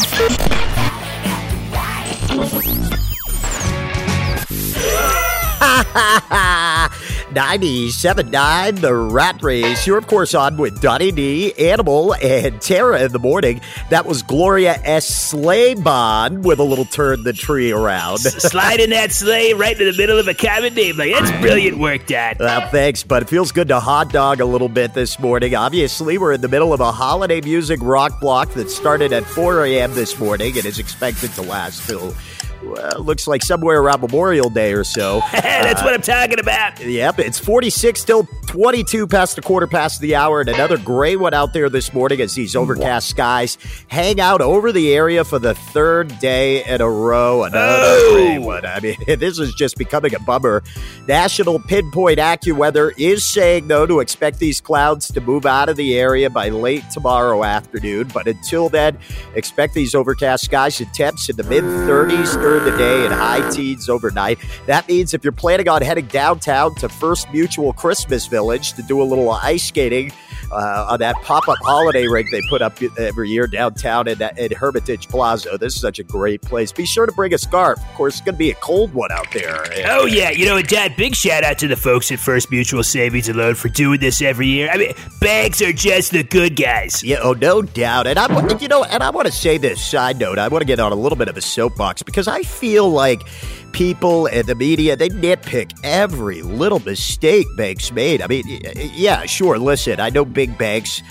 Ha 5.60 5.84
ha 5.94 6.22
ha! 6.30 6.79
Ninety-seven-nine, 7.32 8.76
the 8.76 8.94
rat 8.94 9.42
race. 9.42 9.86
You're, 9.86 9.98
of 9.98 10.06
course, 10.06 10.34
on 10.34 10.56
with 10.56 10.80
Donnie 10.80 11.12
D, 11.12 11.52
Animal, 11.58 12.14
and 12.14 12.60
Tara 12.60 13.02
in 13.02 13.12
the 13.12 13.18
morning. 13.18 13.60
That 13.90 14.06
was 14.06 14.22
Gloria 14.22 14.80
S. 14.84 15.32
Slaybon 15.32 16.42
with 16.42 16.58
a 16.58 16.64
little 16.64 16.84
turn 16.84 17.22
the 17.22 17.32
tree 17.32 17.72
around. 17.72 18.18
Sliding 18.18 18.90
that 18.90 19.12
sleigh 19.12 19.52
right 19.54 19.78
in 19.78 19.90
the 19.90 19.96
middle 19.96 20.18
of 20.18 20.28
a 20.28 20.34
common 20.34 20.74
name. 20.74 20.96
Like, 20.96 21.12
that's 21.12 21.30
brilliant 21.40 21.78
work, 21.78 22.06
Dad. 22.06 22.38
Well, 22.40 22.68
thanks, 22.68 23.02
but 23.02 23.22
it 23.22 23.28
feels 23.28 23.52
good 23.52 23.68
to 23.68 23.80
hot 23.80 24.10
dog 24.12 24.40
a 24.40 24.44
little 24.44 24.68
bit 24.68 24.94
this 24.94 25.18
morning. 25.18 25.54
Obviously, 25.54 26.18
we're 26.18 26.32
in 26.32 26.40
the 26.40 26.48
middle 26.48 26.72
of 26.72 26.80
a 26.80 26.92
holiday 26.92 27.40
music 27.40 27.80
rock 27.82 28.20
block 28.20 28.50
that 28.54 28.70
started 28.70 29.12
at 29.12 29.24
4 29.24 29.64
a.m. 29.66 29.94
this 29.94 30.18
morning 30.18 30.56
and 30.56 30.66
is 30.66 30.78
expected 30.78 31.32
to 31.34 31.42
last 31.42 31.86
till 31.86 32.14
well, 32.62 33.02
looks 33.02 33.26
like 33.26 33.42
somewhere 33.42 33.80
around 33.80 34.00
Memorial 34.00 34.50
Day 34.50 34.72
or 34.72 34.84
so. 34.84 35.20
That's 35.32 35.80
uh, 35.80 35.84
what 35.84 35.94
I'm 35.94 36.02
talking 36.02 36.38
about. 36.38 36.80
Yep, 36.80 37.18
it's 37.20 37.38
46 37.38 38.00
still 38.00 38.28
22 38.46 39.06
past 39.06 39.36
the 39.36 39.42
quarter 39.42 39.66
past 39.66 40.00
the 40.00 40.16
hour, 40.16 40.40
and 40.40 40.48
another 40.48 40.76
gray 40.76 41.16
one 41.16 41.34
out 41.34 41.52
there 41.52 41.68
this 41.68 41.92
morning 41.92 42.20
as 42.20 42.34
these 42.34 42.56
overcast 42.56 43.08
skies 43.08 43.56
hang 43.88 44.20
out 44.20 44.40
over 44.40 44.72
the 44.72 44.92
area 44.92 45.24
for 45.24 45.38
the 45.38 45.54
third 45.54 46.18
day 46.18 46.64
in 46.64 46.80
a 46.80 46.90
row. 46.90 47.44
Another 47.44 47.82
oh. 47.82 48.12
gray 48.14 48.38
one. 48.38 48.66
I 48.66 48.80
mean, 48.80 48.96
this 49.06 49.38
is 49.38 49.54
just 49.54 49.76
becoming 49.76 50.14
a 50.14 50.18
bummer. 50.20 50.62
National 51.06 51.58
Pinpoint 51.58 52.18
AccuWeather 52.18 52.92
is 52.98 53.24
saying, 53.24 53.68
though, 53.68 53.86
to 53.86 54.00
expect 54.00 54.38
these 54.38 54.60
clouds 54.60 55.10
to 55.12 55.20
move 55.20 55.46
out 55.46 55.68
of 55.68 55.76
the 55.76 55.98
area 55.98 56.28
by 56.28 56.48
late 56.48 56.84
tomorrow 56.90 57.44
afternoon. 57.44 58.10
But 58.12 58.26
until 58.26 58.68
then, 58.68 58.98
expect 59.34 59.74
these 59.74 59.94
overcast 59.94 60.44
skies 60.44 60.80
and 60.80 60.92
temps 60.92 61.28
in 61.28 61.36
the 61.36 61.44
mid 61.44 61.64
30s 61.64 62.34
during 62.50 62.64
the 62.64 62.76
day 62.76 63.04
and 63.04 63.14
high 63.14 63.48
teens 63.50 63.88
overnight. 63.88 64.36
That 64.66 64.88
means 64.88 65.14
if 65.14 65.22
you're 65.22 65.30
planning 65.30 65.68
on 65.68 65.82
heading 65.82 66.06
downtown 66.06 66.74
to 66.76 66.88
First 66.88 67.30
Mutual 67.32 67.72
Christmas 67.72 68.26
Village 68.26 68.72
to 68.72 68.82
do 68.82 69.00
a 69.00 69.04
little 69.04 69.30
ice 69.30 69.68
skating 69.68 70.10
uh, 70.52 70.86
on 70.90 70.98
that 71.00 71.16
pop 71.22 71.48
up 71.48 71.58
holiday 71.62 72.06
rig 72.06 72.26
they 72.30 72.40
put 72.48 72.62
up 72.62 72.80
every 72.98 73.28
year 73.28 73.46
downtown 73.46 74.08
in, 74.08 74.20
in 74.36 74.52
Hermitage 74.52 75.08
Plaza. 75.08 75.56
This 75.58 75.74
is 75.74 75.80
such 75.80 75.98
a 75.98 76.02
great 76.02 76.42
place. 76.42 76.72
Be 76.72 76.86
sure 76.86 77.06
to 77.06 77.12
bring 77.12 77.34
a 77.34 77.38
scarf. 77.38 77.78
Of 77.78 77.94
course, 77.94 78.14
it's 78.14 78.24
going 78.24 78.34
to 78.34 78.38
be 78.38 78.50
a 78.50 78.54
cold 78.56 78.92
one 78.92 79.12
out 79.12 79.26
there. 79.32 79.64
Oh, 79.86 80.06
yeah. 80.06 80.30
You 80.30 80.46
know, 80.46 80.56
and 80.56 80.66
Dad, 80.66 80.96
big 80.96 81.14
shout 81.14 81.44
out 81.44 81.58
to 81.58 81.68
the 81.68 81.76
folks 81.76 82.10
at 82.10 82.18
First 82.18 82.50
Mutual 82.50 82.82
Savings 82.82 83.28
and 83.28 83.38
Loan 83.38 83.54
for 83.54 83.68
doing 83.68 84.00
this 84.00 84.22
every 84.22 84.46
year. 84.46 84.70
I 84.70 84.76
mean, 84.76 84.92
banks 85.20 85.62
are 85.62 85.72
just 85.72 86.12
the 86.12 86.22
good 86.22 86.56
guys. 86.56 87.02
Yeah, 87.02 87.18
oh, 87.22 87.32
no 87.34 87.62
doubt. 87.62 88.06
And 88.06 88.18
I, 88.18 88.58
you 88.58 88.68
know, 88.68 88.84
and 88.84 89.02
I 89.02 89.10
want 89.10 89.26
to 89.26 89.32
say 89.32 89.58
this 89.58 89.84
side 89.84 90.18
note. 90.18 90.38
I 90.38 90.48
want 90.48 90.62
to 90.62 90.66
get 90.66 90.80
on 90.80 90.92
a 90.92 90.96
little 90.96 91.18
bit 91.18 91.28
of 91.28 91.36
a 91.36 91.40
soapbox 91.40 92.02
because 92.02 92.28
I 92.28 92.42
feel 92.42 92.90
like 92.90 93.22
people 93.72 94.26
and 94.26 94.46
the 94.46 94.54
media, 94.54 94.96
they 94.96 95.08
nitpick 95.08 95.78
every 95.82 96.42
little 96.42 96.80
mistake 96.80 97.46
banks 97.56 97.92
made. 97.92 98.22
I 98.22 98.26
mean, 98.26 98.44
yeah, 98.94 99.24
sure, 99.26 99.58
listen, 99.58 100.00
I 100.00 100.10
know 100.10 100.24
big 100.24 100.56
banks 100.58 101.02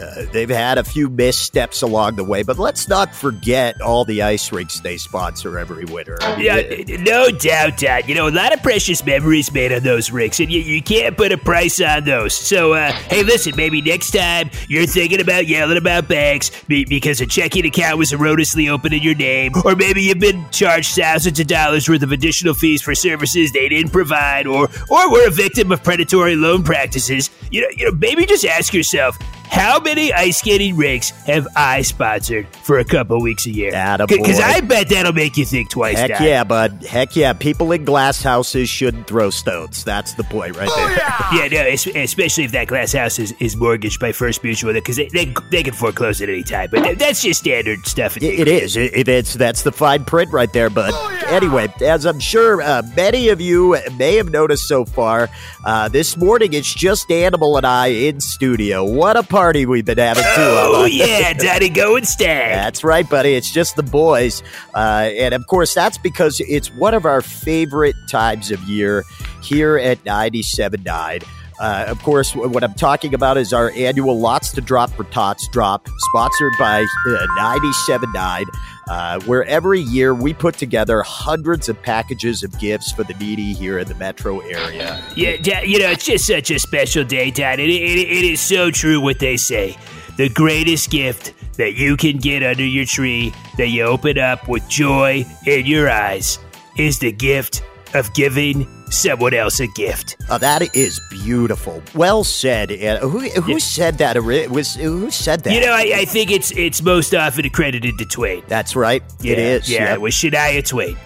uh, 0.00 0.24
they've 0.32 0.50
had 0.50 0.78
a 0.78 0.84
few 0.84 1.08
missteps 1.08 1.82
along 1.82 2.16
the 2.16 2.24
way, 2.24 2.42
but 2.42 2.58
let's 2.58 2.88
not 2.88 3.14
forget 3.14 3.80
all 3.80 4.04
the 4.04 4.22
ice 4.22 4.50
rinks 4.52 4.80
they 4.80 4.96
sponsor 4.96 5.58
every 5.58 5.84
winter. 5.84 6.18
yeah, 6.38 6.62
no 7.00 7.30
doubt, 7.30 7.76
Dad. 7.78 8.08
You 8.08 8.14
know, 8.14 8.28
a 8.28 8.30
lot 8.30 8.52
of 8.52 8.62
precious 8.62 9.04
memories 9.04 9.52
made 9.52 9.72
on 9.72 9.82
those 9.82 10.10
rinks, 10.10 10.40
and 10.40 10.50
you, 10.50 10.60
you 10.60 10.82
can't 10.82 11.16
put 11.16 11.32
a 11.32 11.38
price 11.38 11.80
on 11.80 12.04
those. 12.04 12.34
So, 12.34 12.72
uh, 12.72 12.92
hey, 12.92 13.22
listen, 13.22 13.54
maybe 13.56 13.80
next 13.80 14.10
time 14.10 14.50
you're 14.68 14.86
thinking 14.86 15.20
about 15.20 15.46
yelling 15.46 15.78
about 15.78 16.08
banks 16.08 16.50
because 16.66 17.20
a 17.20 17.26
checking 17.26 17.64
account 17.64 17.98
was 17.98 18.12
erroneously 18.12 18.68
opened 18.68 18.94
in 18.94 19.02
your 19.02 19.14
name, 19.14 19.52
or 19.64 19.76
maybe 19.76 20.02
you've 20.02 20.18
been 20.18 20.44
charged 20.50 20.96
thousands 20.96 21.38
of 21.38 21.46
dollars 21.46 21.88
worth 21.88 22.02
of 22.02 22.12
additional 22.12 22.54
fees 22.54 22.82
for 22.82 22.94
services 22.94 23.52
they 23.52 23.68
didn't 23.68 23.92
provide, 23.92 24.46
or 24.46 24.68
or 24.90 25.10
were 25.10 25.28
a 25.28 25.30
victim 25.30 25.70
of 25.70 25.82
predatory 25.84 26.34
loan 26.34 26.62
practices. 26.64 27.30
You 27.50 27.62
know, 27.62 27.68
you 27.76 27.84
know, 27.84 27.96
maybe 27.96 28.26
just 28.26 28.44
ask 28.44 28.74
yourself 28.74 29.16
how 29.54 29.78
many 29.78 30.12
ice 30.12 30.38
skating 30.38 30.76
rinks 30.76 31.10
have 31.26 31.46
I 31.54 31.82
sponsored 31.82 32.48
for 32.64 32.78
a 32.78 32.84
couple 32.84 33.20
weeks 33.20 33.46
a 33.46 33.50
year? 33.50 33.70
Because 34.08 34.40
I 34.40 34.60
bet 34.60 34.88
that'll 34.88 35.12
make 35.12 35.36
you 35.36 35.44
think 35.44 35.70
twice. 35.70 35.96
Heck 35.96 36.20
yeah, 36.20 36.42
bud. 36.42 36.84
Heck 36.84 37.14
yeah. 37.14 37.32
People 37.32 37.70
in 37.70 37.84
glass 37.84 38.20
houses 38.20 38.68
shouldn't 38.68 39.06
throw 39.06 39.30
stones. 39.30 39.84
That's 39.84 40.14
the 40.14 40.24
point 40.24 40.56
right 40.56 40.68
oh, 40.70 40.76
there. 40.76 40.98
Oh, 41.00 41.30
yeah. 41.32 41.44
yeah, 41.44 41.64
no, 41.64 42.00
especially 42.02 42.44
if 42.44 42.52
that 42.52 42.66
glass 42.66 42.92
house 42.92 43.18
is, 43.20 43.32
is 43.38 43.56
mortgaged 43.56 44.00
by 44.00 44.10
First 44.10 44.42
Mutual, 44.42 44.72
because 44.72 44.96
they, 44.96 45.08
they, 45.08 45.32
they, 45.50 45.62
can 45.62 45.74
foreclose 45.74 46.20
at 46.20 46.28
any 46.28 46.42
time. 46.42 46.68
But 46.70 46.98
that's 46.98 47.22
just 47.22 47.40
standard 47.40 47.86
stuff. 47.86 48.16
it, 48.16 48.22
it 48.24 48.48
is. 48.48 48.76
It, 48.76 49.08
it's 49.08 49.34
that's 49.34 49.62
the 49.62 49.72
fine 49.72 50.04
print 50.04 50.32
right 50.32 50.52
there. 50.52 50.68
bud. 50.68 50.90
oh, 50.92 51.10
yeah. 51.10 51.23
Anyway, 51.28 51.72
as 51.80 52.04
I'm 52.04 52.20
sure 52.20 52.62
uh, 52.62 52.82
many 52.96 53.28
of 53.28 53.40
you 53.40 53.76
may 53.96 54.16
have 54.16 54.30
noticed 54.30 54.64
so 54.64 54.84
far, 54.84 55.28
uh, 55.64 55.88
this 55.88 56.16
morning 56.16 56.52
it's 56.52 56.72
just 56.72 57.10
Animal 57.10 57.56
and 57.56 57.66
I 57.66 57.88
in 57.88 58.20
studio. 58.20 58.84
What 58.84 59.16
a 59.16 59.22
party 59.22 59.66
we've 59.66 59.84
been 59.84 59.98
having 59.98 60.22
too. 60.22 60.30
Oh 60.36 60.84
yeah, 60.84 61.32
Daddy 61.32 61.68
Go 61.68 61.96
and 61.96 62.06
Stag. 62.06 62.54
That's 62.54 62.84
right, 62.84 63.08
buddy. 63.08 63.34
It's 63.34 63.52
just 63.52 63.76
the 63.76 63.82
boys, 63.82 64.42
uh, 64.74 65.10
and 65.12 65.34
of 65.34 65.46
course 65.46 65.74
that's 65.74 65.98
because 65.98 66.40
it's 66.40 66.70
one 66.72 66.94
of 66.94 67.04
our 67.04 67.22
favorite 67.22 67.96
times 68.08 68.50
of 68.50 68.60
year 68.64 69.04
here 69.42 69.76
at 69.76 70.02
97.9. 70.04 71.24
Uh, 71.58 71.86
of 71.88 72.02
course, 72.02 72.34
what 72.34 72.64
I'm 72.64 72.74
talking 72.74 73.14
about 73.14 73.36
is 73.36 73.52
our 73.52 73.70
annual 73.70 74.18
Lots 74.18 74.52
to 74.52 74.60
Drop 74.60 74.90
for 74.90 75.04
Tots 75.04 75.48
drop, 75.48 75.88
sponsored 76.10 76.52
by 76.58 76.82
uh, 76.82 77.26
97.9 77.38 78.44
uh, 78.88 79.20
where 79.20 79.44
every 79.44 79.80
year 79.80 80.14
we 80.14 80.34
put 80.34 80.56
together 80.56 81.02
hundreds 81.02 81.68
of 81.68 81.80
packages 81.82 82.42
of 82.42 82.58
gifts 82.58 82.92
for 82.92 83.04
the 83.04 83.14
needy 83.14 83.52
here 83.52 83.78
in 83.78 83.88
the 83.88 83.94
metro 83.94 84.40
area. 84.40 85.02
Yeah, 85.16 85.36
Dad, 85.36 85.66
you 85.66 85.78
know, 85.78 85.90
it's 85.90 86.04
just 86.04 86.26
such 86.26 86.50
a 86.50 86.58
special 86.58 87.04
day, 87.04 87.30
Dad. 87.30 87.60
It, 87.60 87.70
it, 87.70 87.98
it 87.98 88.24
is 88.24 88.40
so 88.40 88.70
true 88.70 89.00
what 89.00 89.18
they 89.18 89.36
say. 89.36 89.76
The 90.16 90.28
greatest 90.28 90.90
gift 90.90 91.34
that 91.56 91.74
you 91.74 91.96
can 91.96 92.18
get 92.18 92.42
under 92.42 92.64
your 92.64 92.84
tree 92.84 93.32
that 93.56 93.68
you 93.68 93.84
open 93.84 94.18
up 94.18 94.48
with 94.48 94.68
joy 94.68 95.24
in 95.46 95.66
your 95.66 95.90
eyes 95.90 96.38
is 96.76 96.98
the 96.98 97.12
gift 97.12 97.62
of 97.94 98.12
giving 98.14 98.66
someone 98.94 99.34
else 99.34 99.60
a 99.60 99.66
gift. 99.68 100.16
Oh, 100.30 100.38
that 100.38 100.74
is 100.74 101.00
beautiful. 101.10 101.82
Well 101.94 102.24
said. 102.24 102.70
who 102.70 103.20
who 103.20 103.52
yeah. 103.52 103.58
said 103.58 103.98
that? 103.98 104.22
Was 104.50 104.74
who 104.74 105.10
said 105.10 105.40
that? 105.44 105.52
You 105.52 105.60
know, 105.60 105.72
I, 105.72 105.92
I, 105.96 106.04
think 106.04 106.30
it's 106.30 106.50
it's 106.52 106.82
most 106.82 107.14
often 107.14 107.44
accredited 107.44 107.98
to 107.98 108.04
Twain. 108.04 108.42
That's 108.48 108.76
right. 108.76 109.02
Yeah, 109.20 109.32
it 109.32 109.38
is. 109.38 109.70
Yeah, 109.70 109.84
yeah, 109.84 109.94
it 109.94 110.00
was 110.00 110.14
Shania 110.14 110.66
Twain 110.66 110.96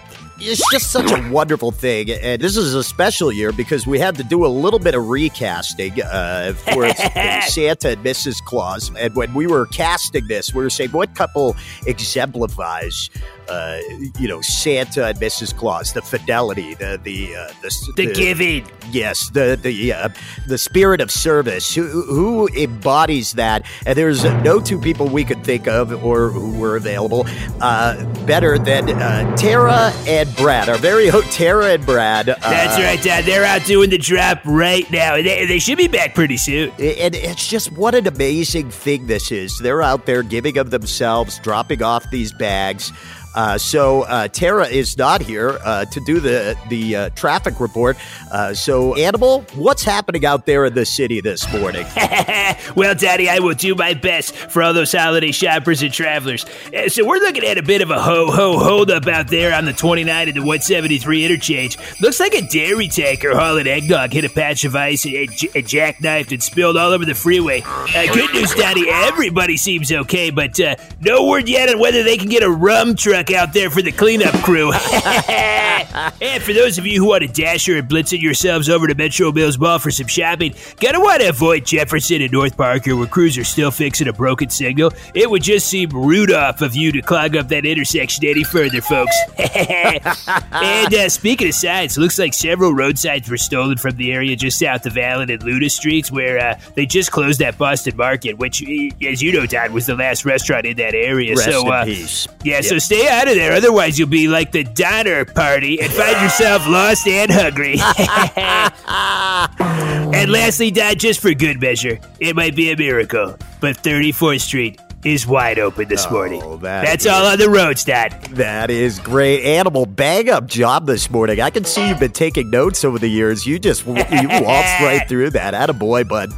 it's 0.41 0.71
just 0.71 0.91
such 0.91 1.11
a 1.11 1.29
wonderful 1.31 1.71
thing. 1.71 2.09
And 2.09 2.41
this 2.41 2.55
is 2.57 2.73
a 2.73 2.83
special 2.83 3.31
year 3.31 3.51
because 3.51 3.85
we 3.85 3.99
had 3.99 4.15
to 4.15 4.23
do 4.23 4.45
a 4.45 4.47
little 4.47 4.79
bit 4.79 4.95
of 4.95 5.09
recasting 5.09 6.01
uh, 6.01 6.53
for 6.53 6.89
Santa 6.93 7.89
and 7.89 8.03
Mrs. 8.03 8.43
Claus. 8.45 8.91
And 8.97 9.15
when 9.15 9.33
we 9.33 9.47
were 9.47 9.65
casting 9.67 10.27
this, 10.27 10.53
we 10.53 10.63
were 10.63 10.69
saying 10.69 10.91
what 10.91 11.15
couple 11.15 11.55
exemplifies 11.85 13.09
uh, 13.49 13.79
you 14.19 14.27
know, 14.27 14.41
Santa 14.41 15.07
and 15.07 15.19
Mrs. 15.19 15.55
Claus, 15.55 15.93
the 15.93 16.01
fidelity, 16.01 16.75
the 16.75 16.99
the 17.03 17.35
uh, 17.35 17.47
the, 17.61 17.93
the, 17.95 18.05
the, 18.05 18.13
giving. 18.13 18.67
Yes, 18.91 19.29
the 19.29 19.59
the 19.61 19.93
uh, 19.93 20.09
the 20.47 20.57
spirit 20.57 21.01
of 21.01 21.11
service. 21.11 21.73
Who, 21.75 21.87
who 21.87 22.47
embodies 22.49 23.33
that? 23.33 23.65
And 23.85 23.97
there's 23.97 24.23
no 24.23 24.59
two 24.59 24.79
people 24.79 25.07
we 25.07 25.23
could 25.23 25.43
think 25.43 25.67
of 25.67 26.03
or 26.03 26.29
who 26.29 26.57
were 26.57 26.75
available 26.75 27.25
uh, 27.61 28.03
better 28.25 28.57
than 28.57 28.89
uh, 28.89 29.35
Tara 29.35 29.91
and 30.07 30.33
Brad. 30.35 30.69
Our 30.69 30.77
very 30.77 31.09
own 31.09 31.23
Tara 31.23 31.73
and 31.73 31.85
Brad. 31.85 32.29
Uh, 32.29 32.35
That's 32.41 32.77
right, 32.77 33.01
Dad. 33.01 33.25
They're 33.25 33.45
out 33.45 33.65
doing 33.65 33.89
the 33.89 33.97
drop 33.97 34.41
right 34.45 34.89
now. 34.91 35.15
They, 35.15 35.45
they 35.45 35.59
should 35.59 35.77
be 35.77 35.87
back 35.87 36.15
pretty 36.15 36.37
soon. 36.37 36.69
And 36.71 37.15
it's 37.15 37.47
just 37.47 37.71
what 37.73 37.95
an 37.95 38.07
amazing 38.07 38.71
thing 38.71 39.07
this 39.07 39.31
is. 39.31 39.57
They're 39.59 39.81
out 39.81 40.05
there 40.05 40.23
giving 40.23 40.57
of 40.57 40.71
themselves, 40.71 41.39
dropping 41.39 41.83
off 41.83 42.09
these 42.11 42.33
bags. 42.33 42.91
Uh, 43.39 43.57
so 43.57 44.01
uh, 44.01 44.27
Tara 44.27 44.67
is 44.67 44.97
not 44.97 45.21
here 45.21 45.57
uh, 45.63 45.85
to 45.85 46.01
do 46.01 46.19
the 46.19 46.57
the 46.67 46.93
uh, 46.93 47.09
traffic 47.11 47.61
report. 47.61 47.95
Uh, 48.29 48.53
so 48.53 48.95
Animal, 48.95 49.45
what's 49.55 49.81
happening 49.81 50.25
out 50.25 50.45
there 50.45 50.65
in 50.65 50.73
the 50.73 50.85
city 50.85 51.21
this 51.21 51.49
morning? 51.53 51.85
well, 52.75 52.93
Daddy, 52.95 53.29
I 53.29 53.39
will 53.39 53.53
do 53.53 53.75
my 53.75 53.93
best 53.93 54.35
for 54.35 54.61
all 54.61 54.73
those 54.73 54.91
holiday 54.91 55.31
shoppers 55.31 55.81
and 55.81 55.93
travelers. 55.93 56.45
Uh, 56.75 56.89
so 56.89 57.07
we're 57.07 57.19
looking 57.19 57.45
at 57.45 57.57
a 57.57 57.63
bit 57.63 57.81
of 57.81 57.91
a 57.91 58.01
ho 58.01 58.29
ho 58.29 58.59
hold 58.59 58.91
up 58.91 59.07
out 59.07 59.29
there 59.29 59.55
on 59.55 59.63
the 59.63 59.71
29 59.71 60.27
and 60.27 60.35
the 60.35 60.41
173 60.41 61.23
interchange. 61.23 61.77
Looks 62.01 62.19
like 62.19 62.33
a 62.33 62.41
dairy 62.41 62.89
tanker 62.89 63.33
hauling 63.33 63.67
eggnog 63.67 64.11
hit 64.11 64.25
a 64.25 64.29
patch 64.29 64.65
of 64.65 64.75
ice 64.75 65.05
and, 65.05 65.15
and 65.15 65.29
jackknifed 65.29 66.33
and 66.33 66.43
spilled 66.43 66.75
all 66.75 66.91
over 66.91 67.05
the 67.05 67.15
freeway. 67.15 67.61
good 67.61 68.33
news, 68.33 68.53
Daddy, 68.53 68.89
everybody 68.89 69.55
seems 69.55 69.93
okay, 69.93 70.29
but 70.29 70.59
no 70.99 71.25
word 71.25 71.47
yet 71.47 71.69
on 71.69 71.79
whether 71.79 72.03
they 72.03 72.17
can 72.17 72.27
get 72.27 72.43
a 72.43 72.51
rum 72.51 72.95
truck 72.95 73.28
out 73.33 73.53
there 73.53 73.69
for 73.69 73.81
the 73.81 73.91
cleanup 73.91 74.33
crew. 74.43 74.71
and 76.21 76.43
for 76.43 76.53
those 76.53 76.77
of 76.77 76.85
you 76.85 76.99
who 76.99 77.07
want 77.07 77.21
to 77.21 77.27
dasher 77.27 77.77
and 77.77 77.87
blitz 77.87 78.13
it 78.13 78.19
yourselves 78.21 78.69
over 78.69 78.87
to 78.87 78.95
Metro 78.95 79.31
Mills 79.31 79.57
Mall 79.57 79.79
for 79.79 79.91
some 79.91 80.07
shopping, 80.07 80.53
gonna 80.79 80.99
want 80.99 81.21
to 81.21 81.29
avoid 81.29 81.65
Jefferson 81.65 82.21
and 82.21 82.31
North 82.31 82.55
Parker 82.57 82.95
where 82.95 83.07
crews 83.07 83.37
are 83.37 83.43
still 83.43 83.71
fixing 83.71 84.07
a 84.07 84.13
broken 84.13 84.49
signal. 84.49 84.91
It 85.13 85.29
would 85.29 85.43
just 85.43 85.67
seem 85.67 85.89
rude 85.89 86.31
off 86.31 86.61
of 86.61 86.75
you 86.75 86.91
to 86.93 87.01
clog 87.01 87.35
up 87.35 87.47
that 87.49 87.65
intersection 87.65 88.25
any 88.25 88.43
further, 88.43 88.81
folks. 88.81 89.15
and 89.37 90.93
uh, 90.93 91.09
speaking 91.09 91.47
of 91.49 91.53
signs, 91.53 91.97
looks 91.97 92.19
like 92.19 92.33
several 92.33 92.73
road 92.73 92.97
signs 92.97 93.29
were 93.29 93.37
stolen 93.37 93.77
from 93.77 93.95
the 93.97 94.11
area 94.11 94.35
just 94.35 94.59
south 94.59 94.85
of 94.85 94.97
Allen 94.97 95.29
and 95.29 95.43
Luna 95.43 95.69
Streets 95.69 96.11
where 96.11 96.39
uh, 96.39 96.59
they 96.75 96.85
just 96.85 97.11
closed 97.11 97.39
that 97.39 97.57
Boston 97.57 97.95
Market, 97.97 98.37
which, 98.37 98.61
as 98.61 99.21
you 99.21 99.31
know, 99.33 99.45
Todd, 99.45 99.71
was 99.71 99.85
the 99.85 99.95
last 99.95 100.25
restaurant 100.25 100.65
in 100.65 100.77
that 100.77 100.93
area. 100.93 101.35
Rest 101.35 101.49
so, 101.49 101.65
in 101.67 101.73
uh, 101.73 101.85
peace. 101.85 102.27
yeah, 102.43 102.55
Yep. 102.55 102.63
so 102.65 102.77
stay 102.77 103.07
out 103.09 103.27
of 103.27 103.35
there. 103.35 103.53
Otherwise, 103.53 103.99
you'll 103.99 104.07
be 104.07 104.27
like 104.27 104.51
the 104.51 104.63
Donner 104.63 105.25
Party 105.25 105.81
and 105.81 105.91
find 105.91 106.21
yourself 106.21 106.67
lost 106.67 107.07
and 107.07 107.31
hungry. 107.31 107.73
and 110.15 110.31
lastly, 110.31 110.71
Dad, 110.71 110.99
just 110.99 111.19
for 111.19 111.33
good 111.33 111.59
measure, 111.59 111.99
it 112.19 112.35
might 112.35 112.55
be 112.55 112.71
a 112.71 112.77
miracle, 112.77 113.35
but 113.59 113.77
34th 113.77 114.41
Street 114.41 114.79
is 115.05 115.25
wide 115.25 115.59
open 115.59 115.87
this 115.87 116.09
morning. 116.11 116.41
Oh, 116.43 116.57
that 116.57 116.85
That's 116.85 117.05
is- 117.05 117.11
all 117.11 117.25
on 117.25 117.37
the 117.39 117.49
roads, 117.49 117.83
Dad. 117.85 118.11
That 118.31 118.69
is 118.69 118.99
great. 118.99 119.43
Animal 119.43 119.85
bang 119.85 120.29
up 120.29 120.45
job 120.47 120.85
this 120.87 121.09
morning. 121.09 121.39
I 121.39 121.49
can 121.49 121.63
see 121.63 121.87
you've 121.87 121.99
been 121.99 122.11
taking 122.11 122.49
notes 122.49 122.83
over 122.83 122.99
the 122.99 123.07
years. 123.07 123.45
You 123.45 123.59
just 123.59 123.85
you 123.85 123.93
waltzed 123.93 124.81
right 124.81 125.05
through 125.07 125.31
that. 125.31 125.53
At 125.53 125.69
a 125.69 125.73
boy, 125.73 126.03
bud. 126.03 126.31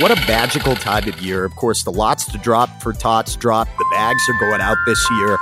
What 0.00 0.10
a 0.10 0.16
magical 0.26 0.74
time 0.74 1.08
of 1.08 1.18
year. 1.22 1.44
Of 1.44 1.52
course, 1.56 1.84
the 1.84 1.90
lots 1.90 2.30
to 2.32 2.38
drop 2.38 2.68
for 2.82 2.92
Tots 2.92 3.34
drop. 3.36 3.66
The 3.78 3.86
bags 3.92 4.20
are 4.28 4.38
going 4.40 4.60
out 4.60 4.76
this 4.84 5.02
year. 5.10 5.38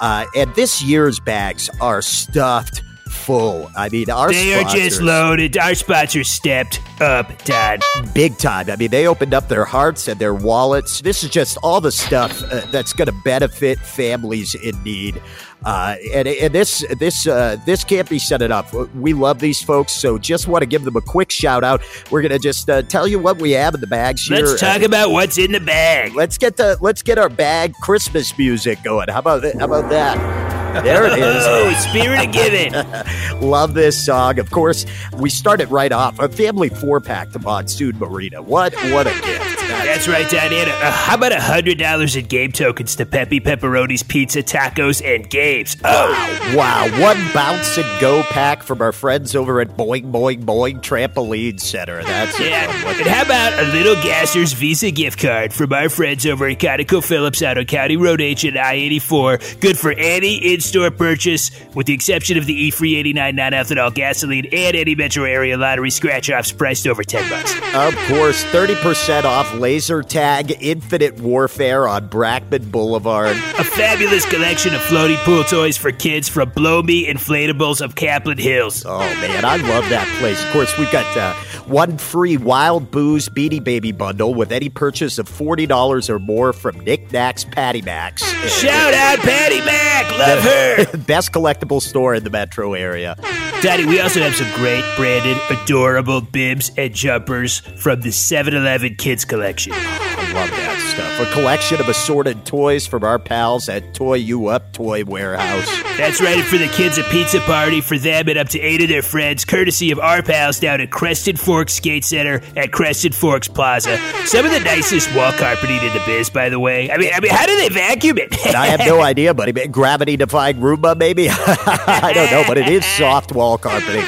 Uh, 0.00 0.24
and 0.34 0.54
this 0.54 0.82
year's 0.82 1.20
bags 1.20 1.68
are 1.80 2.00
stuffed 2.00 2.82
full. 3.28 3.70
I 3.76 3.90
mean, 3.90 4.08
our 4.08 4.32
They 4.32 4.54
are 4.54 4.64
just 4.64 5.02
loaded. 5.02 5.58
Our 5.58 5.74
sponsors 5.74 6.30
stepped 6.30 6.80
up, 6.98 7.44
Dad. 7.44 7.82
big 8.14 8.38
time. 8.38 8.70
I 8.70 8.76
mean, 8.76 8.90
they 8.90 9.06
opened 9.06 9.34
up 9.34 9.48
their 9.48 9.66
hearts 9.66 10.08
and 10.08 10.18
their 10.18 10.32
wallets. 10.32 11.02
This 11.02 11.22
is 11.22 11.28
just 11.28 11.58
all 11.62 11.82
the 11.82 11.92
stuff 11.92 12.42
uh, 12.44 12.62
that's 12.70 12.94
going 12.94 13.04
to 13.04 13.14
benefit 13.26 13.78
families 13.80 14.54
in 14.54 14.82
need. 14.82 15.20
Uh, 15.62 15.96
and, 16.14 16.26
and 16.26 16.54
this 16.54 16.82
this 16.98 17.26
uh, 17.26 17.56
this 17.66 17.84
can't 17.84 18.08
be 18.08 18.18
set 18.18 18.40
enough. 18.40 18.72
We 18.94 19.12
love 19.12 19.40
these 19.40 19.60
folks, 19.60 19.92
so 19.92 20.16
just 20.16 20.48
want 20.48 20.62
to 20.62 20.66
give 20.66 20.84
them 20.84 20.96
a 20.96 21.02
quick 21.02 21.30
shout 21.30 21.64
out. 21.64 21.82
We're 22.10 22.22
going 22.22 22.32
to 22.32 22.38
just 22.38 22.70
uh, 22.70 22.80
tell 22.82 23.06
you 23.06 23.18
what 23.18 23.38
we 23.38 23.50
have 23.50 23.74
in 23.74 23.82
the 23.82 23.88
bags 23.88 24.22
here. 24.22 24.38
Let's 24.38 24.58
talk 24.58 24.80
about 24.80 25.10
what's 25.10 25.36
in 25.36 25.52
the 25.52 25.60
bag. 25.60 26.14
Let's 26.14 26.38
get 26.38 26.56
the 26.56 26.78
let's 26.80 27.02
get 27.02 27.18
our 27.18 27.28
bag 27.28 27.74
Christmas 27.82 28.38
music 28.38 28.82
going. 28.82 29.08
How 29.08 29.18
about 29.18 29.44
how 29.58 29.66
about 29.66 29.90
that? 29.90 30.57
There 30.82 31.06
it 31.06 31.18
is. 31.18 31.38
Oh, 31.58 31.72
spirit 31.74 32.26
of 32.26 32.32
giving. 32.32 32.72
Love 33.40 33.74
this 33.74 34.04
song. 34.04 34.38
Of 34.38 34.50
course, 34.50 34.84
we 35.16 35.30
started 35.30 35.70
right 35.70 35.90
off 35.90 36.18
a 36.18 36.28
family 36.28 36.68
four 36.68 37.00
pack 37.00 37.30
to 37.30 37.38
Monsoon 37.38 37.98
Marina. 37.98 38.42
What 38.42 38.74
what 38.92 39.06
a 39.06 39.10
gift! 39.10 39.58
That's 39.68 40.06
right, 40.08 40.28
Diana. 40.28 40.70
Uh, 40.70 40.90
how 40.92 41.14
about 41.14 41.32
a 41.32 41.40
hundred 41.40 41.78
dollars 41.78 42.16
in 42.16 42.26
game 42.26 42.52
tokens 42.52 42.96
to 42.96 43.06
Peppy 43.06 43.40
Pepperoni's 43.40 44.02
Pizza, 44.02 44.42
Tacos, 44.42 45.02
and 45.04 45.28
Games? 45.28 45.76
Oh, 45.84 46.38
Wow, 46.54 46.88
one 47.00 47.18
bounce 47.34 47.76
and 47.76 48.00
go 48.00 48.22
pack 48.22 48.62
from 48.62 48.80
our 48.80 48.92
friends 48.92 49.34
over 49.36 49.60
at 49.60 49.68
Boing 49.76 50.10
Boing 50.10 50.44
Boing 50.44 50.80
Trampoline 50.80 51.60
Center. 51.60 52.02
That's 52.02 52.38
yeah. 52.40 52.72
fun. 52.82 52.96
And 52.96 53.06
how 53.06 53.22
about 53.22 53.52
a 53.58 53.72
little 53.72 53.94
Gasser's 53.96 54.52
Visa 54.54 54.90
gift 54.90 55.20
card 55.20 55.52
from 55.52 55.72
our 55.72 55.88
friends 55.88 56.24
over 56.26 56.46
at 56.46 56.58
ConocoPhillips 56.58 57.42
out 57.42 57.58
on 57.58 57.64
County 57.66 57.96
Road 57.96 58.20
H 58.20 58.44
and 58.44 58.58
I-84? 58.58 59.60
Good 59.60 59.78
for 59.78 59.92
any 59.92 60.36
in-store 60.58 60.90
purchase, 60.90 61.52
with 61.76 61.86
the 61.86 61.92
exception 61.92 62.36
of 62.36 62.44
the 62.44 62.52
E-Free 62.52 62.96
89 62.96 63.36
non-ethanol 63.36 63.94
gasoline 63.94 64.46
and 64.52 64.76
any 64.76 64.96
metro 64.96 65.22
area 65.22 65.56
lottery 65.56 65.90
scratch-offs 65.90 66.50
priced 66.50 66.88
over 66.88 67.04
10 67.04 67.30
bucks. 67.30 67.54
Of 67.74 67.94
course, 68.08 68.42
30% 68.46 69.22
off 69.22 69.54
laser 69.54 70.02
tag 70.02 70.56
Infinite 70.60 71.20
Warfare 71.20 71.86
on 71.86 72.08
Brackman 72.08 72.72
Boulevard. 72.72 73.36
A 73.36 73.62
fabulous 73.62 74.26
collection 74.28 74.74
of 74.74 74.80
floating 74.82 75.16
pool 75.18 75.44
toys 75.44 75.76
for 75.76 75.92
kids 75.92 76.28
from 76.28 76.50
Blow 76.50 76.82
Me 76.82 77.06
Inflatables 77.06 77.80
of 77.80 77.94
Kaplan 77.94 78.38
Hills. 78.38 78.84
Oh 78.84 78.98
man, 78.98 79.44
I 79.44 79.56
love 79.56 79.88
that 79.90 80.08
place. 80.18 80.42
Of 80.44 80.50
course, 80.50 80.76
we've 80.76 80.90
got 80.90 81.16
uh, 81.16 81.34
one 81.66 81.98
free 81.98 82.36
Wild 82.36 82.90
Booze 82.90 83.28
Beanie 83.28 83.62
Baby 83.62 83.92
bundle 83.92 84.34
with 84.34 84.50
any 84.50 84.70
purchase 84.70 85.18
of 85.18 85.28
$40 85.28 86.10
or 86.10 86.18
more 86.18 86.52
from 86.52 86.80
Nick 86.80 87.12
Nack's 87.12 87.44
Patty 87.44 87.82
Max. 87.82 88.22
Shout 88.22 88.94
out 88.94 89.18
Patty 89.20 89.60
Mac, 89.60 90.10
love. 90.18 90.42
Best 91.06 91.32
collectible 91.32 91.82
store 91.82 92.14
in 92.14 92.24
the 92.24 92.30
metro 92.30 92.74
area. 92.74 93.16
Daddy, 93.60 93.84
we 93.86 94.00
also 94.00 94.20
have 94.20 94.34
some 94.34 94.50
great 94.54 94.84
branded, 94.96 95.36
adorable 95.50 96.20
bibs 96.20 96.70
and 96.76 96.94
jumpers 96.94 97.58
from 97.58 98.00
the 98.00 98.10
7-Eleven 98.10 98.96
Kids 98.96 99.24
Collection. 99.24 99.72
I 99.74 100.32
love 100.32 100.50
that 100.50 100.67
stuff. 100.98 101.20
A 101.20 101.32
collection 101.32 101.80
of 101.80 101.88
assorted 101.88 102.44
toys 102.44 102.86
from 102.86 103.04
our 103.04 103.18
pals 103.18 103.68
at 103.68 103.94
Toy 103.94 104.14
You 104.14 104.48
Up 104.48 104.72
Toy 104.72 105.04
Warehouse. 105.04 105.66
That's 105.96 106.20
right, 106.20 106.44
for 106.44 106.58
the 106.58 106.66
kids, 106.68 106.98
a 106.98 107.04
pizza 107.04 107.40
party 107.40 107.80
for 107.80 107.98
them 107.98 108.28
and 108.28 108.38
up 108.38 108.48
to 108.50 108.60
eight 108.60 108.82
of 108.82 108.88
their 108.88 109.02
friends, 109.02 109.44
courtesy 109.44 109.92
of 109.92 110.00
our 110.00 110.22
pals 110.22 110.58
down 110.58 110.80
at 110.80 110.90
Crested 110.90 111.38
Forks 111.38 111.74
Skate 111.74 112.04
Center 112.04 112.42
at 112.56 112.72
Crested 112.72 113.14
Forks 113.14 113.46
Plaza. 113.46 113.96
Some 114.24 114.44
of 114.44 114.52
the 114.52 114.60
nicest 114.60 115.14
wall 115.14 115.32
carpeting 115.32 115.76
in 115.76 115.92
the 115.92 116.02
biz, 116.04 116.30
by 116.30 116.48
the 116.48 116.58
way. 116.58 116.90
I 116.90 116.96
mean, 116.96 117.10
I 117.14 117.20
mean, 117.20 117.30
how 117.30 117.46
do 117.46 117.56
they 117.56 117.68
vacuum 117.68 118.18
it? 118.18 118.36
I 118.54 118.66
have 118.66 118.80
no 118.80 119.00
idea, 119.00 119.34
buddy. 119.34 119.52
Gravity 119.68 120.16
defying 120.16 120.56
Roomba, 120.56 120.96
maybe? 120.96 121.28
I 121.30 122.12
don't 122.12 122.30
know, 122.30 122.44
but 122.46 122.58
it 122.58 122.68
is 122.68 122.84
soft 122.84 123.32
wall 123.32 123.56
carpeting. 123.58 124.04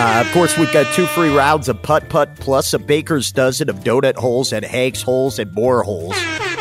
Uh, 0.00 0.22
of 0.24 0.32
course, 0.32 0.56
we've 0.56 0.72
got 0.72 0.86
two 0.94 1.06
free 1.06 1.28
rounds 1.28 1.68
of 1.68 1.82
putt 1.82 2.08
putt 2.08 2.36
plus 2.36 2.72
a 2.72 2.78
baker's 2.78 3.32
dozen 3.32 3.68
of 3.68 3.80
donut 3.80 4.14
holes 4.14 4.52
and 4.52 4.64
Hank's 4.64 5.02
holes 5.02 5.40
and 5.40 5.52
more 5.52 5.82
holes. 5.82 6.14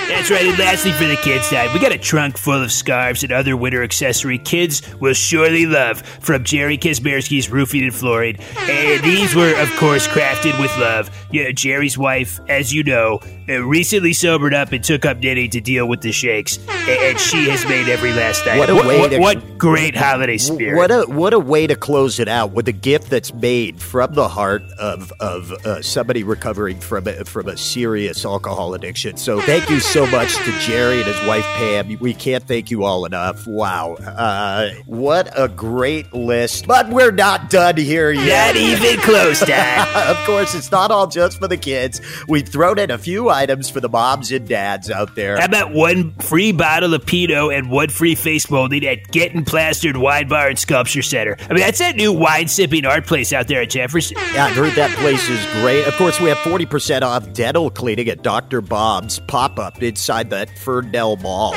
That's 0.08 0.32
right, 0.32 0.48
and 0.48 0.58
lastly 0.58 0.92
for 0.94 1.04
the 1.04 1.18
kids' 1.18 1.46
side, 1.46 1.72
we 1.72 1.80
got 1.80 1.92
a 1.92 2.00
trunk 2.00 2.36
full 2.36 2.64
of 2.64 2.72
scarves 2.72 3.22
and 3.22 3.32
other 3.32 3.56
winter 3.56 3.84
accessory 3.84 4.40
kids 4.40 4.82
will 5.00 5.14
surely 5.14 5.68
love 5.68 6.02
from 6.02 6.46
Jerry 6.46 6.80
Kazmersky's 6.80 7.52
Roofing 7.52 7.84
and 7.84 7.94
Flooring. 7.94 8.38
And 8.58 9.04
these 9.04 9.36
were, 9.36 9.54
of 9.62 9.70
course, 9.76 10.08
crafted 10.08 10.60
with 10.60 10.76
love. 10.80 11.12
Yeah, 11.32 11.52
Jerry's 11.52 11.96
wife, 11.96 12.40
as 12.50 12.74
you 12.74 12.84
know, 12.84 13.20
recently 13.48 14.14
sobered 14.14 14.54
up 14.54 14.72
and 14.72 14.84
took 14.84 15.06
up 15.06 15.18
knitting 15.18 15.50
to 15.52 15.62
deal 15.62 15.88
with 15.88 16.02
the 16.02 16.12
shakes, 16.12 16.58
and 16.88 17.20
she 17.20 17.50
has 17.50 17.66
made 17.66 17.88
every 17.90 18.14
last 18.14 18.46
item. 18.46 18.60
What 18.60 18.70
a 18.70 18.76
way 18.76 19.00
what- 19.00 19.12
to- 19.12 19.20
what 19.20 19.58
great 19.58 19.96
holiday 19.96 20.38
spirit! 20.38 20.78
What 20.78 20.92
a 20.92 21.04
what 21.12 21.34
a 21.34 21.40
way 21.40 21.66
to 21.68 21.76
close 21.76 22.20
it 22.20 22.28
out 22.28 22.52
with 22.52 22.68
a 22.68 22.72
gift 22.72 23.10
that's 23.10 23.34
made 23.34 23.82
from 23.82 24.14
the 24.14 24.28
heart 24.28 24.62
of 24.80 25.12
of 25.20 25.52
uh, 25.66 25.82
somebody 25.82 26.24
recovering 26.24 26.80
from 26.80 27.08
a, 27.08 27.26
from 27.26 27.48
a 27.48 27.58
serious 27.58 28.24
alcohol 28.26 28.74
addiction. 28.74 29.18
So 29.18 29.40
thank 29.42 29.70
you 29.70 29.80
so 29.80 30.06
much 30.08 30.36
to 30.36 30.60
Jerry 30.60 30.98
and 31.02 31.08
his 31.08 31.28
wife 31.28 31.44
Pam. 31.56 31.98
We 32.00 32.14
can't 32.14 32.44
thank 32.44 32.70
you 32.70 32.84
all 32.84 33.06
enough. 33.06 33.48
Wow, 33.48 33.94
uh, 33.96 34.72
what 34.86 35.32
a 35.38 35.48
great 35.48 36.14
list! 36.14 36.68
But 36.68 36.90
we're 36.90 37.12
not 37.12 37.50
done 37.50 37.78
here 37.78 38.12
yet. 38.12 38.56
Not 38.56 38.62
even 38.62 39.00
close, 39.02 39.40
Dad. 39.40 39.88
of 40.10 40.18
course, 40.26 40.54
it's 40.54 40.72
not 40.72 40.92
all 40.92 41.08
just 41.08 41.40
for 41.40 41.48
the 41.48 41.58
kids. 41.58 42.02
We've 42.28 42.48
thrown 42.48 42.78
in 42.80 42.92
a 42.92 42.98
few 42.98 43.30
items 43.38 43.70
for 43.70 43.80
the 43.80 43.90
moms 43.90 44.32
and 44.32 44.48
dads 44.48 44.90
out 44.90 45.16
there. 45.16 45.38
How 45.38 45.46
about 45.46 45.72
one 45.72 46.14
free 46.16 46.52
bottle 46.52 46.94
of 46.94 47.06
Pinot 47.06 47.54
and 47.54 47.70
one 47.70 47.90
free 47.90 48.16
face 48.16 48.50
molding 48.50 48.86
at 48.86 49.12
Getting 49.12 49.46
Plastered 49.46 49.98
Wine 49.98 50.28
Bar 50.28 50.50
and 50.50 50.60
Sculpture 50.60 51.02
Center? 51.04 51.38
I 51.40 51.54
mean, 51.54 51.62
that's 51.62 51.80
that 51.80 51.96
new 51.96 52.12
wine 52.12 52.48
sipping 52.48 52.86
art 52.86 53.06
place 53.06 53.32
out 53.34 53.48
there 53.48 53.62
at 53.62 53.70
Jefferson. 53.70 54.18
Yeah, 54.34 54.46
I 54.46 54.50
heard 54.50 54.74
that 54.74 54.92
place 54.98 55.30
is 55.30 55.46
great. 55.62 55.86
Of 55.88 55.96
course, 55.96 56.20
we 56.20 56.30
have 56.30 56.38
40% 56.40 57.04
off 57.04 57.32
dental 57.34 57.70
cleaning 57.70 58.10
at 58.10 58.24
Dr. 58.24 58.62
Bob's 58.62 59.20
pop 59.20 59.60
up 59.60 59.82
inside 59.82 60.32
that 60.32 60.50
Ferndale 60.58 61.18
Mall. 61.18 61.56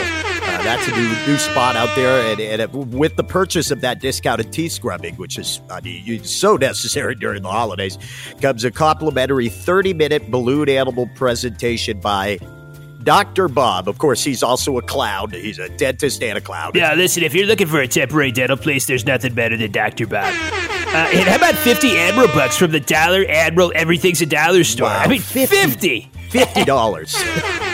That's 0.65 0.87
a 0.89 0.91
new 0.93 1.09
new 1.33 1.39
spot 1.39 1.77
out 1.77 1.95
there. 1.97 2.21
And, 2.33 2.41
and 2.41 2.63
it- 2.63 2.73
with 2.73 3.17
the 3.17 3.25
purchase 3.25 3.71
of 3.71 3.81
that 3.81 4.01
discounted 4.01 4.53
tea 4.53 4.69
scrubbing, 4.69 5.15
which 5.17 5.39
is 5.39 5.61
I 5.71 5.81
mean, 5.81 6.25
so 6.25 6.57
necessary 6.57 7.15
during 7.15 7.43
the 7.43 7.51
holidays, 7.51 7.99
comes 8.41 8.65
a 8.65 8.71
complimentary 8.71 9.49
30 9.49 9.95
minute 9.95 10.31
balloon 10.31 10.69
animal 10.69 11.09
presentation 11.15 12.01
by 12.01 12.39
Dr. 13.03 13.49
Bob. 13.49 13.89
Of 13.89 13.97
course, 13.99 14.23
he's 14.23 14.43
also 14.43 14.77
a 14.77 14.83
clown. 14.83 15.31
He's 15.31 15.59
a 15.59 15.71
dentist 15.71 16.23
and 16.23 16.37
a 16.37 16.41
clown. 16.41 16.73
Now, 16.75 16.95
listen, 16.95 17.23
if 17.23 17.35
you're 17.35 17.47
looking 17.47 17.67
for 17.67 17.81
a 17.81 17.89
temporary 17.89 18.31
dental 18.31 18.59
place, 18.59 18.87
there's 18.87 19.07
nothing 19.07 19.33
better 19.35 19.57
than 19.57 19.73
Dr. 19.73 20.07
Bob. 20.07 20.33
Uh, 20.91 21.09
and 21.15 21.29
how 21.29 21.37
about 21.37 21.55
50 21.55 21.97
Admiral 21.97 22.27
bucks 22.35 22.57
from 22.57 22.73
the 22.73 22.81
Dollar 22.81 23.25
Admiral 23.29 23.71
Everything's 23.77 24.21
a 24.23 24.27
Dollar 24.27 24.65
store? 24.65 24.89
Wow, 24.89 24.99
I 24.99 25.07
mean, 25.07 25.21
50. 25.21 25.55
50. 25.55 26.11
Fifty 26.31 26.65
dollars. 26.65 27.15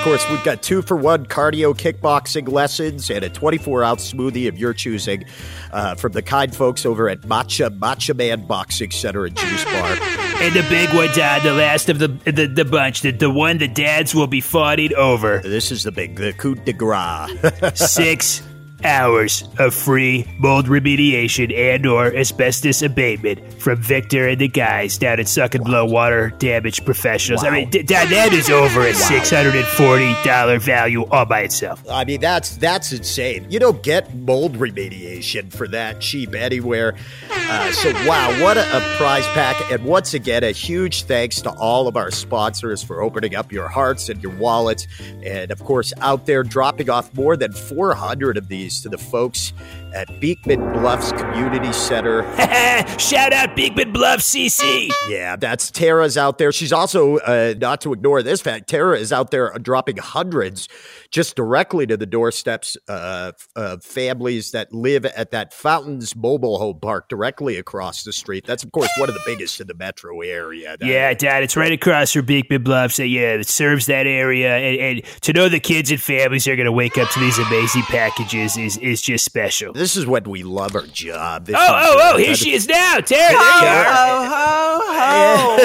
Of 0.00 0.04
course, 0.04 0.30
we've 0.30 0.42
got 0.42 0.62
two 0.62 0.80
for 0.80 0.96
one 0.96 1.26
cardio 1.26 1.76
kickboxing 1.76 2.50
lessons 2.50 3.10
and 3.10 3.22
a 3.22 3.28
24 3.28 3.84
ounce 3.84 4.14
smoothie 4.14 4.48
of 4.48 4.56
your 4.56 4.72
choosing 4.72 5.26
uh, 5.72 5.94
from 5.94 6.12
the 6.12 6.22
kind 6.22 6.56
folks 6.56 6.86
over 6.86 7.10
at 7.10 7.20
Matcha 7.20 7.68
Matcha 7.78 8.16
Man 8.16 8.46
Boxing 8.46 8.92
Center 8.92 9.26
and 9.26 9.36
Juice 9.36 9.62
Bar. 9.62 9.98
And 10.40 10.54
the 10.54 10.64
big 10.70 10.88
one, 10.94 11.08
Dad, 11.08 11.42
the 11.42 11.52
last 11.52 11.90
of 11.90 11.98
the 11.98 12.08
the, 12.08 12.46
the 12.46 12.64
bunch, 12.64 13.02
the, 13.02 13.10
the 13.10 13.28
one 13.28 13.58
the 13.58 13.68
dads 13.68 14.14
will 14.14 14.26
be 14.26 14.40
fighting 14.40 14.94
over. 14.94 15.40
This 15.40 15.70
is 15.70 15.82
the 15.82 15.92
big, 15.92 16.16
the 16.16 16.32
coup 16.32 16.54
de 16.54 16.72
grace. 16.72 17.30
Six 17.74 18.40
hours 18.84 19.48
of 19.58 19.74
free 19.74 20.26
mold 20.38 20.66
remediation 20.66 21.56
and 21.56 21.86
or 21.86 22.14
asbestos 22.14 22.82
abatement 22.82 23.40
from 23.60 23.80
Victor 23.80 24.28
and 24.28 24.40
the 24.40 24.48
guys 24.48 24.98
down 24.98 25.20
at 25.20 25.28
Suck 25.28 25.54
and 25.54 25.64
Blow 25.64 25.84
Water 25.84 26.30
Damage 26.38 26.84
Professionals. 26.84 27.44
I 27.44 27.50
mean, 27.50 27.70
that 27.70 28.30
is 28.32 28.50
over 28.50 28.80
a 28.82 28.92
$640 28.92 30.60
value 30.60 31.04
all 31.06 31.24
by 31.24 31.40
itself. 31.40 31.82
I 31.88 32.04
mean, 32.04 32.20
that's 32.20 32.56
that's 32.56 32.92
insane. 32.92 33.50
You 33.50 33.58
don't 33.58 33.82
get 33.82 34.14
mold 34.14 34.54
remediation 34.54 35.52
for 35.52 35.68
that 35.68 36.00
cheap 36.00 36.34
anywhere. 36.34 36.94
Uh, 37.30 37.72
so, 37.72 37.92
wow, 38.06 38.30
what 38.42 38.56
a, 38.56 38.76
a 38.76 38.80
prize 38.96 39.26
pack. 39.28 39.70
And 39.72 39.84
once 39.84 40.14
again, 40.14 40.44
a 40.44 40.52
huge 40.52 41.04
thanks 41.04 41.40
to 41.42 41.50
all 41.50 41.88
of 41.88 41.96
our 41.96 42.10
sponsors 42.10 42.82
for 42.82 43.02
opening 43.02 43.34
up 43.34 43.52
your 43.52 43.68
hearts 43.68 44.08
and 44.08 44.22
your 44.22 44.34
wallets. 44.36 44.86
And 45.24 45.50
of 45.50 45.64
course, 45.64 45.92
out 46.00 46.26
there 46.26 46.42
dropping 46.42 46.90
off 46.90 47.12
more 47.14 47.36
than 47.36 47.52
400 47.52 48.36
of 48.36 48.48
these 48.48 48.69
to 48.78 48.88
the 48.88 48.98
folks 48.98 49.52
at 49.94 50.20
Beekman 50.20 50.72
Bluffs 50.72 51.12
Community 51.12 51.72
Center. 51.72 52.22
Shout 52.98 53.32
out 53.32 53.56
Beekman 53.56 53.92
Bluffs 53.92 54.34
CC. 54.34 54.90
Yeah, 55.08 55.36
that's 55.36 55.70
Tara's 55.70 56.16
out 56.16 56.38
there. 56.38 56.52
She's 56.52 56.72
also, 56.72 57.18
uh, 57.18 57.54
not 57.58 57.80
to 57.82 57.92
ignore 57.92 58.22
this 58.22 58.40
fact, 58.40 58.68
Tara 58.68 58.98
is 58.98 59.12
out 59.12 59.30
there 59.30 59.52
dropping 59.58 59.96
hundreds 59.98 60.68
just 61.10 61.36
directly 61.36 61.86
to 61.86 61.96
the 61.96 62.06
doorsteps 62.06 62.76
uh, 62.88 63.32
of 63.56 63.82
families 63.82 64.52
that 64.52 64.72
live 64.72 65.04
at 65.04 65.32
that 65.32 65.52
Fountains 65.52 66.14
Mobile 66.14 66.58
Home 66.58 66.78
Park 66.80 67.08
directly 67.08 67.56
across 67.56 68.04
the 68.04 68.12
street. 68.12 68.46
That's, 68.46 68.62
of 68.62 68.72
course, 68.72 68.90
one 68.96 69.08
of 69.08 69.14
the 69.14 69.22
biggest 69.26 69.60
in 69.60 69.66
the 69.66 69.74
metro 69.74 70.20
area. 70.20 70.76
Yeah, 70.80 71.12
Dad, 71.14 71.42
it's 71.42 71.56
right 71.56 71.72
across 71.72 72.12
from 72.12 72.26
Beekman 72.26 72.62
Bluffs. 72.62 72.94
So, 72.96 73.02
yeah, 73.02 73.34
it 73.34 73.48
serves 73.48 73.86
that 73.86 74.06
area. 74.06 74.56
And, 74.56 74.80
and 74.80 75.20
to 75.22 75.32
know 75.32 75.48
the 75.48 75.60
kids 75.60 75.90
and 75.90 76.00
families 76.00 76.46
are 76.46 76.56
going 76.56 76.66
to 76.66 76.72
wake 76.72 76.98
up 76.98 77.10
to 77.10 77.20
these 77.20 77.38
amazing 77.38 77.82
packages 77.82 78.56
is, 78.56 78.76
is 78.78 79.02
just 79.02 79.24
special. 79.24 79.72
This 79.80 79.96
is 79.96 80.04
when 80.06 80.24
we 80.24 80.42
love 80.42 80.74
our 80.76 80.84
job. 80.84 81.46
This 81.46 81.56
Oh, 81.58 81.66
oh, 81.66 82.10
oh, 82.12 82.18
here 82.18 82.34
she 82.34 82.52
is 82.52 82.68
now. 82.68 82.96
Tara, 82.98 83.06
there 83.06 83.32
you 83.32 83.38
are. 83.38 83.84
Ho, 83.86 84.90
ho, 84.92 85.64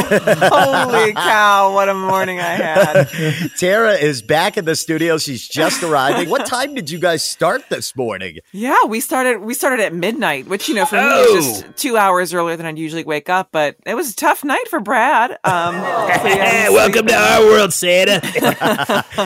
ho. 0.50 0.90
Holy 0.96 1.12
cow, 1.14 1.74
what 1.74 1.90
a 1.90 1.94
morning 1.94 2.40
I 2.40 2.44
had. 2.56 3.10
Tara 3.60 3.92
is 3.96 4.22
back 4.22 4.56
in 4.56 4.64
the 4.64 4.78
studio. 4.78 5.18
She's 5.18 5.46
just 5.46 5.84
arriving. 5.84 6.30
What 6.30 6.46
time 6.46 6.76
did 6.76 6.90
you 6.90 6.98
guys 6.98 7.24
start 7.24 7.64
this 7.70 7.94
morning? 7.94 8.38
Yeah, 8.54 8.86
we 8.88 9.02
started 9.02 9.40
we 9.42 9.54
started 9.54 9.82
at 9.82 9.94
midnight, 9.94 10.48
which 10.48 10.70
you 10.70 10.76
know 10.76 10.86
for 10.86 10.96
me 10.96 11.02
Oh. 11.04 11.36
is 11.38 11.46
just 11.64 11.76
two 11.76 11.98
hours 11.98 12.34
earlier 12.34 12.56
than 12.56 12.66
I'd 12.66 12.80
usually 12.80 13.04
wake 13.04 13.28
up, 13.30 13.50
but 13.52 13.76
it 13.86 13.96
was 13.96 14.14
a 14.14 14.16
tough 14.16 14.46
night 14.46 14.66
for 14.70 14.80
Brad. 14.80 15.32
Um, 15.44 15.76
so 15.76 15.82
yeah, 15.82 16.18
Hey, 16.20 16.62
he's 16.68 16.72
welcome 16.74 17.06
to 17.08 17.14
our 17.16 17.42
world, 17.42 17.74
Santa. 17.74 18.22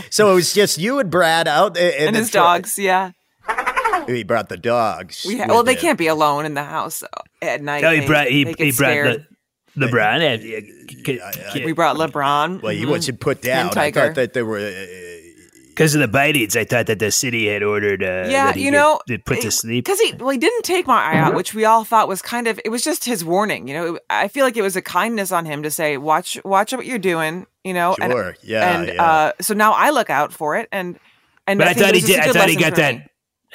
So 0.09 0.31
it 0.31 0.33
was 0.33 0.51
just 0.51 0.79
you 0.79 0.97
and 0.97 1.11
Brad 1.11 1.47
out 1.47 1.77
in 1.77 2.07
and 2.07 2.15
the 2.15 2.21
his 2.21 2.31
truck. 2.31 2.43
dogs, 2.63 2.79
yeah. 2.79 3.11
He 4.13 4.23
brought 4.23 4.49
the 4.49 4.57
dogs. 4.57 5.25
We 5.27 5.37
ha- 5.37 5.45
well, 5.47 5.63
they 5.63 5.73
him. 5.75 5.81
can't 5.81 5.97
be 5.97 6.07
alone 6.07 6.45
in 6.45 6.53
the 6.53 6.63
house 6.63 7.03
at 7.41 7.61
night. 7.61 7.83
oh, 7.83 7.91
he 7.91 7.99
They- 8.01 8.07
brought, 8.07 8.27
he, 8.27 8.43
they 8.43 8.65
he 8.65 8.71
brought 8.71 8.93
the, 9.03 9.25
Le, 9.75 9.87
LeBron. 9.87 10.19
Uh, 10.21 10.37
c- 11.05 11.19
c- 11.53 11.65
we 11.65 11.71
brought 11.73 11.95
LeBron. 11.97 12.61
Well, 12.61 12.73
he 12.73 12.85
Mhm. 12.85 12.89
wasn't 12.89 13.19
put 13.19 13.41
down. 13.41 13.77
I 13.77 13.91
thought 13.91 14.15
that 14.15 14.33
they 14.33 14.43
were. 14.43 14.57
Uh, 14.59 14.85
Because 15.69 15.95
of 15.95 16.01
the 16.01 16.09
bitings, 16.09 16.57
I 16.57 16.65
thought 16.65 16.87
that 16.87 16.99
the 16.99 17.09
city 17.09 17.47
had 17.47 17.63
ordered. 17.63 18.03
Uh, 18.03 18.27
yeah, 18.29 18.47
that 18.47 18.57
he 18.57 18.65
you 18.65 18.71
know, 18.71 18.99
get 19.07 19.23
put 19.23 19.39
to 19.43 19.49
sleep. 19.51 19.85
because 19.85 19.97
he 20.01 20.13
well, 20.19 20.27
he 20.31 20.37
didn't 20.37 20.63
take 20.63 20.85
my 20.87 21.01
eye 21.01 21.17
out, 21.17 21.35
which 21.35 21.53
we 21.53 21.63
all 21.63 21.85
thought 21.85 22.09
was 22.09 22.21
kind 22.21 22.47
of 22.49 22.59
it 22.65 22.69
was 22.69 22.83
just 22.83 23.05
his 23.05 23.23
warning. 23.23 23.65
You 23.69 23.73
know, 23.75 23.99
I 24.09 24.27
feel 24.27 24.43
like 24.43 24.57
it 24.57 24.61
was 24.61 24.75
a 24.75 24.81
kindness 24.81 25.31
on 25.31 25.45
him 25.45 25.63
to 25.63 25.71
say, 25.71 25.95
watch, 25.95 26.37
watch 26.43 26.73
what 26.73 26.85
you're 26.85 26.99
doing. 26.99 27.45
You 27.63 27.73
know, 27.73 27.95
and- 28.01 28.11
Sure, 28.11 28.35
yeah, 28.43 28.77
and 28.77 28.87
yeah. 28.89 29.01
uh, 29.01 29.31
so 29.39 29.53
now 29.53 29.71
I 29.71 29.91
look 29.91 30.09
out 30.09 30.33
for 30.33 30.57
it, 30.57 30.67
and 30.73 30.99
and 31.47 31.59
But 31.59 31.69
I 31.69 31.73
think 31.73 31.85
thought 31.85 31.95
he 31.95 32.01
did. 32.01 32.19
a 32.19 32.23
I 32.23 32.25
good 32.25 32.35
thought 32.35 32.49
he 32.49 32.55
got 32.57 32.75
that. 32.75 32.95
me. 32.95 33.05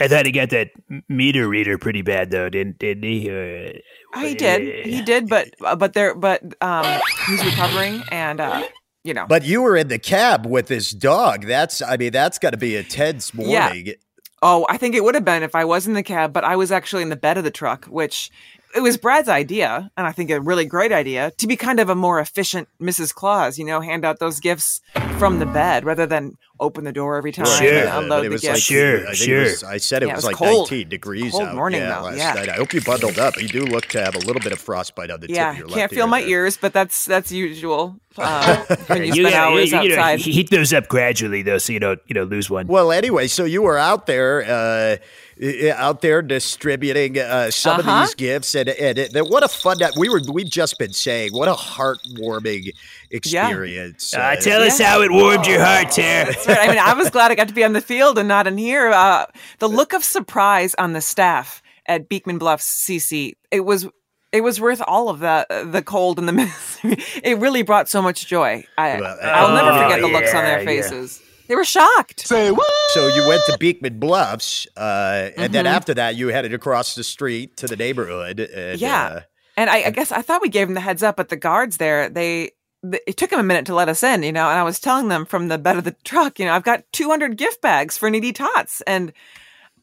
I 0.01 0.09
thought 0.09 0.27
he 0.27 0.33
got 0.33 0.51
that 0.51 0.71
meter 1.09 1.49
reader 1.49 1.79
pretty 1.79 2.03
bad 2.03 2.31
though, 2.31 2.49
didn't 2.49 2.79
didn't 2.79 3.05
he? 3.05 3.31
Uh, 3.31 4.21
He 4.21 4.35
did, 4.35 4.87
he 4.87 5.03
did, 5.03 5.29
but 5.29 5.49
uh, 5.65 5.77
but 5.77 5.93
there, 5.93 6.15
but 6.15 6.43
um, 6.61 7.01
he's 7.29 7.45
recovering, 7.45 8.03
and 8.11 8.41
uh, 8.41 8.63
you 9.05 9.15
know, 9.15 9.27
but 9.29 9.45
you 9.45 9.63
were 9.63 9.77
in 9.77 9.89
the 9.89 9.99
cab 9.99 10.47
with 10.47 10.67
this 10.67 10.91
dog. 10.93 11.47
That's. 11.47 11.81
I 11.83 11.97
mean, 11.97 12.13
that's 12.13 12.39
got 12.39 12.51
to 12.51 12.57
be 12.57 12.77
a 12.77 12.83
tense 12.83 13.33
Yeah. 13.35 13.69
morning. 13.69 13.95
Oh, 14.43 14.67
I 14.69 14.77
think 14.77 14.95
it 14.95 15.03
would 15.03 15.15
have 15.15 15.25
been 15.25 15.43
if 15.43 15.55
I 15.55 15.65
was 15.65 15.87
in 15.87 15.95
the 15.95 16.03
cab, 16.03 16.33
but 16.33 16.45
I 16.45 16.55
was 16.57 16.71
actually 16.71 17.03
in 17.03 17.09
the 17.09 17.17
bed 17.17 17.39
of 17.39 17.45
the 17.45 17.51
truck, 17.51 17.87
which 17.87 18.31
it 18.75 18.81
was 18.81 18.97
Brad's 18.97 19.28
idea, 19.28 19.90
and 19.97 20.07
I 20.07 20.12
think 20.12 20.31
a 20.31 20.40
really 20.40 20.64
great 20.66 20.93
idea 20.93 21.31
to 21.38 21.47
be 21.47 21.57
kind 21.57 21.78
of 21.81 21.88
a 21.88 21.95
more 21.95 22.19
efficient 22.21 22.69
Mrs. 22.81 23.14
Claus, 23.14 23.59
you 23.59 23.64
know, 23.64 23.81
hand 23.81 24.04
out 24.04 24.19
those 24.19 24.40
gifts 24.40 24.81
from 25.19 25.38
the 25.38 25.47
bed 25.47 25.85
rather 25.85 26.07
than 26.07 26.37
open 26.61 26.85
the 26.85 26.93
door 26.93 27.16
every 27.16 27.33
time 27.33 27.47
Sure. 27.47 27.73
and 27.81 27.88
unload 27.88 28.21
it 28.25 28.28
the 28.28 28.33
was 28.33 28.43
gifts. 28.43 28.54
like, 28.54 28.62
Sure, 28.62 29.09
I 29.09 29.12
sure. 29.12 29.40
Was, 29.43 29.64
I 29.64 29.76
said 29.78 30.02
it 30.02 30.07
Yeah, 30.07 30.12
it 30.12 30.16
was, 30.16 30.25
was 30.25 30.33
like 30.33 30.37
cold. 30.37 30.71
19 30.71 30.88
degrees 30.88 31.33
Cold 31.33 31.45
out. 31.49 31.54
morning, 31.57 31.81
yeah, 31.81 31.97
though, 31.99 32.04
last 32.07 32.16
yeah. 32.19 32.33
night. 32.35 32.49
I 32.49 32.54
hope 32.54 32.73
you 32.73 32.81
bundled 32.81 33.19
up. 33.19 33.40
You 33.40 33.49
do 33.49 33.62
look 33.64 33.87
to 33.87 34.00
have 34.02 34.14
a 34.14 34.21
little 34.21 34.40
bit 34.40 34.52
of 34.52 34.61
frostbite 34.61 35.11
on 35.11 35.21
the 35.21 35.26
tip 35.28 35.37
yeah, 35.37 35.50
of 35.50 35.59
your 35.59 35.66
left 35.66 35.76
can't 35.78 35.90
feel 35.90 36.04
ear 36.04 36.11
my 36.11 36.21
there. 36.21 36.31
ears, 36.31 36.57
but 36.57 36.73
that's 36.73 37.04
that's 37.07 37.33
usual 37.33 37.97
uh, 38.19 38.57
when 38.87 38.99
you 39.02 39.04
you 39.07 39.12
spend 39.14 39.31
gotta- 39.31 39.37
hours 39.37 39.73
you 39.73 39.88
know, 39.88 39.95
outside. 39.97 40.21
he- 40.21 40.33
heat 40.33 40.50
those 40.50 40.73
up 40.73 40.87
gradually 40.88 41.43
though, 41.43 41.59
so 41.59 41.73
you 41.73 41.81
don't 41.81 42.00
you 42.07 42.14
know 42.14 42.25
lose 42.25 42.49
one. 42.49 42.66
Well, 42.69 42.93
anyway, 42.93 43.26
so 43.26 43.45
you 43.45 43.62
were 43.62 43.76
out 43.78 44.07
there, 44.07 44.43
uh, 44.45 44.97
i- 44.97 44.99
out 45.75 46.00
there 46.00 46.23
distributing 46.23 47.19
uh, 47.19 47.50
some 47.50 47.81
Uh-huh. 47.81 47.91
of 47.91 48.07
these 48.07 48.14
gifts, 48.14 48.55
and, 48.55 48.69
and, 48.69 48.99
and 48.99 49.29
what 49.29 49.43
a 49.43 49.49
fun 49.49 49.79
night. 49.79 49.93
We 49.97 50.09
were 50.09 50.21
we've 50.33 50.49
just 50.50 50.79
been 50.79 50.93
saying 50.93 51.33
what 51.33 51.49
a 51.49 51.55
heartwarming 51.55 52.71
experience. 53.11 54.14
Uh, 54.14 54.37
tell 54.37 54.62
us 54.62 54.81
how 54.81 55.00
it 55.03 55.11
warmed 55.11 55.47
your 55.47 55.62
heart, 55.64 55.91
Tara. 55.91 56.35
Right. 56.47 56.59
I 56.59 56.69
mean, 56.69 56.79
I 56.79 56.95
was 56.95 57.11
glad 57.11 57.31
I 57.31 57.35
got 57.35 57.49
to 57.49 57.55
be 57.55 57.64
on 57.64 57.73
the 57.73 57.81
field 57.81 58.19
and 58.19 58.29
not 58.29 58.47
in 58.47 58.59
here. 58.59 58.91
Uh, 58.91 59.26
the 59.59 59.69
look 59.69 59.93
of 59.93 60.05
surprise 60.05 60.75
on 60.79 60.93
the 60.93 61.00
staff 61.00 61.62
at 61.87 62.09
Beekman 62.09 62.38
Bluffs 62.38 62.87
CC, 62.87 63.33
it 63.50 63.61
was 63.61 63.87
it 64.33 64.43
was 64.43 64.61
worth 64.61 64.83
all 64.87 65.09
of 65.09 65.21
the 65.21 65.47
the 65.71 65.83
cold 65.83 66.19
and 66.19 66.29
the 66.29 66.33
misery. 66.85 66.99
It 67.23 67.38
really 67.38 67.62
brought 67.62 67.88
so 67.88 68.03
much 68.03 68.26
joy. 68.26 68.64
I, 68.79 69.00
Well, 69.00 69.19
I'll 69.23 69.55
never 69.55 69.71
oh, 69.71 69.83
forget 69.83 70.00
the 70.00 70.09
looks 70.09 70.31
on 70.35 70.45
yeah, 70.45 70.64
their 70.64 70.73
yeah. 70.75 71.07
Faces. 71.45 71.49
They 71.49 71.55
were 71.57 71.65
shocked. 71.65 72.27
Say 72.27 72.51
what? 72.51 72.67
So 72.91 73.07
you 73.09 73.27
went 73.29 73.43
to 73.47 73.57
Beekman 73.59 73.99
Bluffs, 73.99 74.67
uh, 74.77 75.31
and 75.37 75.53
then 75.53 75.65
Mm-hmm. 75.65 75.75
after 75.75 75.95
that, 75.95 76.17
you 76.17 76.29
headed 76.29 76.55
across 76.55 76.95
the 76.95 77.05
street 77.05 77.57
to 77.59 77.67
the 77.67 77.77
neighborhood. 77.77 78.41
And, 78.41 78.81
Yeah. 78.81 79.05
uh, 79.05 79.21
And 79.57 79.71
I, 79.71 79.85
I 79.85 79.91
guess 79.91 80.11
I 80.13 80.23
thought 80.23 80.43
we 80.43 80.49
gave 80.49 80.67
them 80.67 80.75
the 80.75 80.81
heads 80.81 81.03
up, 81.03 81.17
but 81.17 81.29
the 81.29 81.37
guards 81.37 81.77
there, 81.77 82.09
they, 82.09 82.51
th 82.91 83.01
it 83.07 83.17
took 83.17 83.31
them 83.31 83.41
a 83.41 83.43
minute 83.45 83.67
to 83.67 83.75
let 83.75 83.89
us 83.89 84.03
in, 84.03 84.23
you 84.23 84.33
know. 84.33 84.49
And 84.51 84.59
I 84.59 84.63
was 84.65 84.81
telling 84.81 85.09
them 85.09 85.25
from 85.27 85.49
the 85.49 85.59
bed 85.59 85.77
of 85.77 85.85
the 85.85 85.97
truck, 86.05 86.39
you 86.39 86.45
know, 86.47 86.53
I've 86.53 86.65
got 86.65 86.83
200 86.93 87.37
gift 87.37 87.61
bags 87.63 87.97
for 87.97 88.11
needy 88.11 88.33
tots, 88.33 88.83
and 88.87 89.13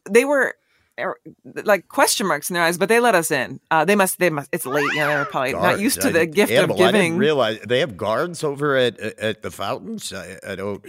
they 0.09 0.25
were 0.25 0.55
er, 0.99 1.17
like 1.63 1.87
question 1.87 2.27
marks 2.27 2.49
in 2.49 2.53
their 2.55 2.63
eyes, 2.63 2.77
but 2.77 2.89
they 2.89 2.99
let 2.99 3.15
us 3.15 3.31
in. 3.31 3.59
Uh, 3.71 3.85
they 3.85 3.95
must, 3.95 4.19
they 4.19 4.29
must. 4.29 4.49
It's 4.51 4.65
late, 4.65 4.83
you 4.93 4.99
know. 4.99 5.07
They 5.09 5.15
were 5.17 5.25
probably 5.25 5.53
not 5.53 5.79
used 5.79 6.01
to 6.01 6.09
I- 6.09 6.11
the 6.11 6.25
gift 6.25 6.51
animal, 6.51 6.75
of 6.75 6.81
I 6.81 6.91
didn't 6.91 7.01
giving. 7.05 7.17
realize 7.17 7.59
they 7.65 7.79
have 7.79 7.95
guards 7.97 8.43
over 8.43 8.75
at 8.75 8.99
at 8.99 9.41
the 9.41 9.51
fountains. 9.51 10.11
I, 10.13 10.37
I 10.47 10.55
don't. 10.55 10.85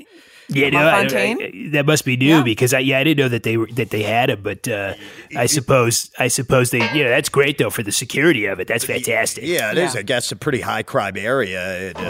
Yeah, 0.54 0.70
no, 0.70 0.78
I- 0.80 1.00
I- 1.00 1.68
that 1.72 1.84
must 1.86 2.04
be 2.04 2.16
new 2.16 2.36
Yeah. 2.38 2.42
because 2.42 2.72
I 2.74 2.80
yeah 2.80 2.98
I 2.98 3.04
didn't 3.04 3.18
know 3.22 3.28
that 3.28 3.42
they 3.42 3.56
were 3.56 3.68
that 3.74 3.90
they 3.90 4.02
had 4.02 4.28
them, 4.30 4.40
but 4.42 4.66
uh, 4.68 4.94
I 5.36 5.46
suppose 5.46 6.10
I 6.18 6.28
suppose 6.28 6.70
they 6.70 6.78
yeah 6.78 7.08
that's 7.08 7.28
great 7.28 7.58
though 7.58 7.70
for 7.70 7.82
the 7.82 7.92
security 7.92 8.46
of 8.46 8.60
it. 8.60 8.68
That's 8.68 8.84
fantastic. 8.84 9.44
Yeah, 9.44 9.72
it 9.72 9.78
is. 9.78 9.94
Yeah. 9.94 10.00
I 10.00 10.02
guess 10.02 10.30
a 10.32 10.36
pretty 10.36 10.60
high 10.60 10.82
crime 10.82 11.16
area, 11.16 11.88
and, 11.88 11.96
uh, 11.96 12.00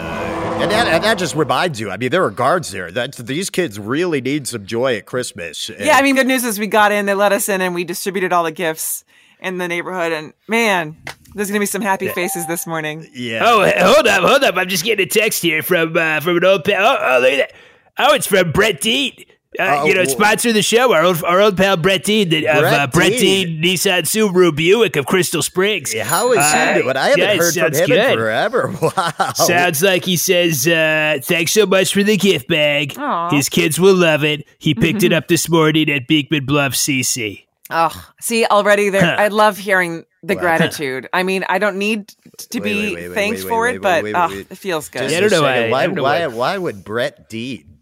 and, 0.61 0.71
that, 0.71 0.87
and 0.87 1.03
that 1.03 1.17
just 1.17 1.35
reminds 1.35 1.79
you. 1.79 1.89
I 1.91 1.97
mean, 1.97 2.09
there 2.09 2.23
are 2.23 2.31
guards 2.31 2.71
there. 2.71 2.91
That 2.91 3.15
these 3.15 3.49
kids 3.49 3.79
really 3.79 4.21
need 4.21 4.47
some 4.47 4.65
joy 4.65 4.95
at 4.97 5.05
Christmas. 5.05 5.69
And- 5.69 5.79
yeah, 5.85 5.97
I 5.97 6.01
mean, 6.01 6.15
good 6.15 6.27
news 6.27 6.43
is 6.43 6.59
we 6.59 6.67
got 6.67 6.91
in, 6.91 7.05
they 7.05 7.13
let 7.13 7.31
us 7.31 7.49
in, 7.49 7.61
and 7.61 7.73
we 7.75 7.83
distributed 7.83 8.31
all 8.33 8.43
the 8.43 8.51
gifts 8.51 9.03
in 9.41 9.57
the 9.57 9.67
neighborhood. 9.67 10.11
And 10.11 10.33
man, 10.47 10.95
there's 11.35 11.49
gonna 11.49 11.59
be 11.59 11.65
some 11.65 11.81
happy 11.81 12.07
faces 12.09 12.45
this 12.47 12.65
morning. 12.67 13.07
yeah. 13.13 13.41
Oh, 13.43 13.69
hold 13.93 14.07
up, 14.07 14.23
hold 14.23 14.43
up! 14.43 14.55
I'm 14.55 14.69
just 14.69 14.83
getting 14.85 15.05
a 15.05 15.09
text 15.09 15.41
here 15.41 15.61
from 15.63 15.97
uh, 15.97 16.19
from 16.21 16.37
an 16.37 16.45
old 16.45 16.63
pal. 16.63 16.85
Oh, 16.85 16.97
oh, 16.99 17.19
look 17.21 17.31
at 17.33 17.37
that! 17.49 17.51
Oh, 17.97 18.13
it's 18.13 18.27
from 18.27 18.51
Brett 18.51 18.81
Dean. 18.81 19.13
Uh, 19.59 19.81
Oh, 19.81 19.85
you 19.85 19.93
know, 19.93 20.03
sponsor 20.05 20.49
of 20.49 20.55
the 20.55 20.63
show, 20.63 20.93
our 20.93 21.03
old 21.03 21.23
our 21.23 21.39
old 21.39 21.55
pal 21.55 21.77
Brett 21.77 22.03
Dean 22.03 22.27
that, 22.29 22.43
of 22.43 22.61
Brett 22.61 22.73
uh, 22.73 22.87
Brett 22.87 23.11
Dean. 23.19 23.61
Dean 23.61 23.75
Nissan 23.75 24.01
Subaru 24.01 24.55
Buick 24.55 24.95
of 24.95 25.05
Crystal 25.05 25.43
Springs. 25.43 25.93
Yeah, 25.93 26.05
How 26.05 26.31
is 26.31 26.39
Uh, 26.39 26.73
he 26.73 26.81
doing? 26.81 26.97
I 26.97 27.03
haven't 27.09 27.19
yeah, 27.19 27.27
heard 27.35 27.37
from 27.37 27.51
sounds 27.51 27.77
him 27.77 27.83
in 27.83 27.89
good. 27.97 28.15
forever. 28.17 28.73
Wow. 28.81 29.33
Sounds 29.35 29.83
like 29.83 30.05
he 30.05 30.17
says, 30.17 30.67
uh, 30.67 31.19
thanks 31.21 31.51
so 31.51 31.67
much 31.67 31.93
for 31.93 32.01
the 32.01 32.17
gift 32.17 32.47
bag. 32.47 32.95
Aw. 32.97 33.29
His 33.29 33.47
kids 33.47 33.79
will 33.79 33.93
love 33.93 34.23
it. 34.23 34.47
He 34.57 34.73
picked 34.73 35.03
it 35.03 35.13
up 35.13 35.27
this 35.27 35.47
morning 35.47 35.87
at 35.91 36.07
Beekman 36.07 36.45
Bluff 36.47 36.73
CC. 36.73 37.43
Oh, 37.69 37.91
see, 38.19 38.45
already 38.47 38.89
there. 38.89 39.15
I 39.19 39.27
love 39.27 39.59
hearing 39.59 40.03
the 40.23 40.33
gratitude. 40.35 41.07
I 41.13 41.21
mean, 41.21 41.45
I 41.47 41.59
don't 41.59 41.77
need 41.77 42.07
to 42.49 42.59
Wait, 42.59 42.63
be 42.63 42.73
wait, 42.73 42.95
wait, 42.95 43.07
wait, 43.09 43.13
thanked 43.13 43.41
for 43.41 43.67
it, 43.67 43.83
but 43.83 44.03
wait, 44.03 44.15
it 44.15 44.57
feels 44.57 44.89
good. 44.89 45.03
Just 45.03 45.11
Yeah, 45.11 45.17
I 45.17 45.19
a 45.19 45.29
don't 45.29 45.31
know 45.41 45.47
second. 45.47 45.69
why- 45.71 45.77
I 45.77 45.81
Why, 45.81 45.85
don't 45.85 45.95
know 45.95 46.03
why, 46.03 46.27
why. 46.27 46.33
why 46.35 46.57
would 46.57 46.83
Brett 46.83 47.29
Dean, 47.29 47.72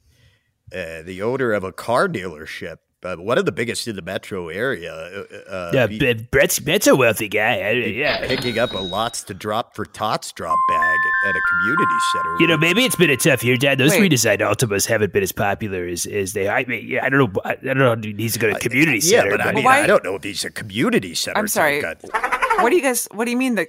uh, 0.74 1.02
the 1.04 1.22
owner 1.22 1.52
of 1.54 1.64
a 1.64 1.72
car 1.72 2.08
dealership, 2.08 2.78
uh, 3.04 3.16
one 3.16 3.38
of 3.40 3.46
the 3.46 3.52
biggest 3.52 3.88
in 3.88 3.96
the 3.96 4.02
metro 4.02 4.50
area. 4.50 4.94
Uh, 4.94 5.36
uh, 5.50 5.72
Yeah, 5.74 5.88
be- 5.88 5.98
B- 6.00 6.14
Brett's 6.32 6.60
Brett's 6.60 6.86
a 6.88 6.96
wealthy 6.96 7.28
guy. 7.28 7.60
I, 7.62 7.72
yeah. 7.72 8.28
picking 8.28 8.60
up 8.60 8.74
a 8.74 8.78
lots 8.78 9.24
to 9.24 9.34
drop 9.34 9.76
for 9.76 9.86
tots 9.86 10.32
drop 10.32 10.58
bag 10.70 10.98
at 11.28 11.36
a 11.36 11.42
community 11.50 11.98
center. 12.14 12.36
You 12.40 12.48
know, 12.48 12.58
maybe 12.58 12.84
it's 12.86 12.96
been 12.96 13.10
a 13.10 13.18
tough 13.18 13.44
year, 13.44 13.58
Dad. 13.58 13.80
Those 13.80 13.92
Wait. 13.92 14.12
redesigned 14.12 14.40
Altimas 14.40 14.88
haven't 14.88 15.14
been 15.14 15.24
as 15.24 15.32
popular 15.32 15.88
as, 15.88 16.06
as 16.06 16.34
they. 16.34 16.48
I 16.48 16.64
mean, 16.66 16.88
yeah, 16.88 17.04
I 17.04 17.10
don't 17.10 17.34
know. 17.34 17.42
I 17.44 17.56
don't 17.56 17.78
know. 17.80 17.94
if 17.94 18.04
he 18.04 18.14
needs 18.14 18.34
to 18.34 18.40
go 18.40 18.54
to 18.54 18.60
community 18.60 19.00
yeah, 19.00 19.22
center. 19.22 19.32
but 19.32 19.42
I 19.48 19.52
mean, 19.54 19.64
why- 19.64 19.82
I 19.82 19.88
don't 19.88 20.04
know 20.04 20.16
if 20.16 20.24
he's 20.24 20.46
a 20.46 20.52
community 20.52 21.16
center. 21.16 21.40
I'm 21.40 21.48
sorry. 21.48 21.82
What 21.82 22.70
do 22.70 22.76
you 22.76 22.84
guys? 22.84 23.08
What 23.12 23.26
do 23.26 23.32
you 23.32 23.38
mean? 23.38 23.56
The 23.56 23.68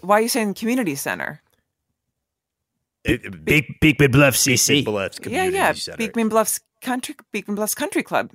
why 0.00 0.18
are 0.18 0.22
you 0.22 0.28
saying 0.28 0.54
community 0.54 0.96
center? 0.96 1.40
It- 3.04 3.24
it- 3.24 3.44
Big 3.44 3.64
Beekman 3.80 4.10
Bluff 4.10 4.34
CC. 4.36 4.84
Bluffs 4.84 5.18
Yeah, 5.18 5.22
Community 5.24 5.56
yeah. 5.56 5.72
Center. 5.72 5.96
Beekman 5.98 6.28
Bluffs 6.28 6.60
Country 6.80 7.14
Beekman 7.32 7.54
Bluffs 7.56 7.74
Country 7.74 8.02
Club. 8.02 8.30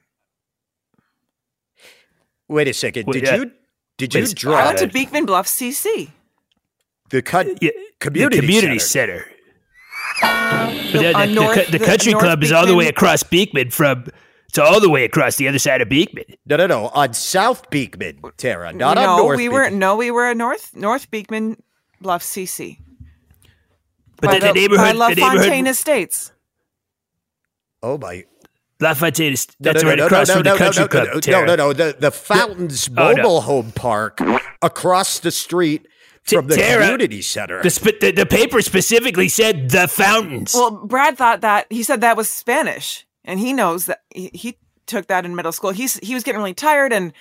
Wait 2.47 2.67
a 2.67 2.73
second. 2.73 3.07
Wait, 3.07 3.13
Did 3.13 3.23
yeah. 3.23 3.35
you 3.35 3.51
did 3.97 4.13
Wait, 4.13 4.19
you 4.19 4.23
s- 4.25 4.31
I 4.31 4.33
drop 4.35 4.65
went 4.67 4.77
to 4.79 4.87
Beekman 4.87 5.25
Bluffs 5.25 5.51
CC. 5.51 6.09
the 7.09 7.21
cut? 7.21 7.47
Yeah, 7.61 7.71
Community 7.99 8.37
the 8.37 8.41
community 8.41 8.79
center. 8.79 9.19
center. 9.19 9.33
But 10.21 10.91
the, 11.01 11.13
Uh, 11.15 11.25
the- 11.25 11.33
North- 11.33 11.55
the, 11.65 11.71
the 11.71 11.77
the 11.79 11.85
country 11.85 12.11
North 12.13 12.23
club 12.23 12.43
is 12.43 12.51
all 12.51 12.65
the 12.65 12.75
way 12.75 12.87
across 12.87 13.23
Beekman 13.23 13.71
from. 13.71 14.05
It's 14.49 14.57
all 14.57 14.79
the 14.79 14.89
way 14.89 15.03
across 15.03 15.35
the 15.35 15.47
other 15.49 15.59
side 15.59 15.81
of 15.81 15.89
Beekman. 15.89 16.23
No, 16.45 16.55
no, 16.55 16.67
no. 16.67 16.87
On 16.89 17.13
South 17.13 17.69
Beekman, 17.69 18.19
Tara, 18.37 18.71
not 18.71 18.95
no, 18.95 19.01
on 19.09 19.17
North. 19.19 19.37
we 19.37 19.49
were 19.49 19.63
Beekman. 19.65 19.79
no, 19.79 19.97
we 19.97 20.09
were 20.09 20.25
at 20.27 20.37
North 20.37 20.73
North 20.73 21.11
Beekman 21.11 21.61
Bluffs 21.99 22.25
CC. 22.33 22.79
But 24.21 24.27
by 24.27 24.39
the, 24.39 24.47
the 24.47 24.53
neighborhood, 24.53 24.85
by 24.85 24.91
La 24.93 25.09
the 25.09 25.15
neighborhood, 25.15 25.39
Fontaine 25.41 25.67
Estates. 25.67 26.31
Oh 27.83 27.97
my! 27.97 28.25
La 28.79 28.93
Fontaine 28.93 29.33
is 29.33 29.47
No, 29.59 29.71
that's 29.73 29.83
no, 29.83 29.89
right 29.89 29.97
no, 29.97 30.05
across 30.05 30.27
no, 30.27 30.33
from 30.35 30.43
the 30.43 30.49
no, 30.49 30.57
country 30.57 30.81
no, 30.83 30.87
club. 30.87 31.07
no, 31.27 31.31
no, 31.31 31.45
no, 31.45 31.55
no. 31.55 31.73
The 31.73 31.95
the 31.99 32.11
Fountains 32.11 32.89
Oh, 32.97 33.11
no. 33.11 33.15
Mobile 33.17 33.41
Home 33.41 33.71
Park 33.71 34.19
across 34.61 35.19
the 35.19 35.31
street 35.31 35.87
from 36.23 36.47
the 36.47 36.55
Tara, 36.55 36.83
community 36.83 37.21
center. 37.21 37.61
The, 37.63 37.69
sp- 37.71 38.01
the, 38.01 38.11
the 38.11 38.25
paper 38.25 38.61
specifically 38.61 39.29
said 39.29 39.69
the 39.69 39.87
fountains. 39.87 40.53
Well, 40.53 40.71
Brad 40.85 41.17
thought 41.17 41.41
that 41.41 41.67
he 41.69 41.83
said 41.83 42.01
that 42.01 42.17
was 42.17 42.27
Spanish, 42.29 43.05
and 43.23 43.39
he 43.39 43.53
knows 43.53 43.85
that 43.85 44.01
he, 44.13 44.29
he 44.33 44.57
took 44.87 45.07
that 45.07 45.25
in 45.25 45.35
middle 45.35 45.51
school. 45.53 45.71
He's 45.71 45.97
he 45.99 46.13
was 46.13 46.23
getting 46.23 46.39
really 46.39 46.53
tired, 46.53 46.91
and 46.91 47.13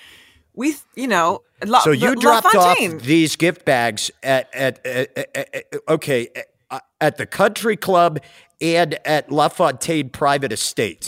we, 0.53 0.75
you 0.95 1.07
know, 1.07 1.43
La, 1.65 1.79
so 1.79 1.91
you 1.91 2.09
La 2.09 2.15
dropped 2.15 2.55
off 2.55 2.77
these 3.01 3.35
gift 3.35 3.63
bags 3.65 4.11
at 4.23 4.53
at, 4.53 4.85
at, 4.85 5.17
at- 5.35 5.55
at- 5.55 5.65
okay 5.87 6.27
at 7.01 7.17
the 7.17 7.25
country 7.25 7.77
club 7.77 8.19
and 8.59 8.97
at 9.05 9.29
Lafontaine 9.29 10.09
Private 10.11 10.51
Estates. 10.51 11.07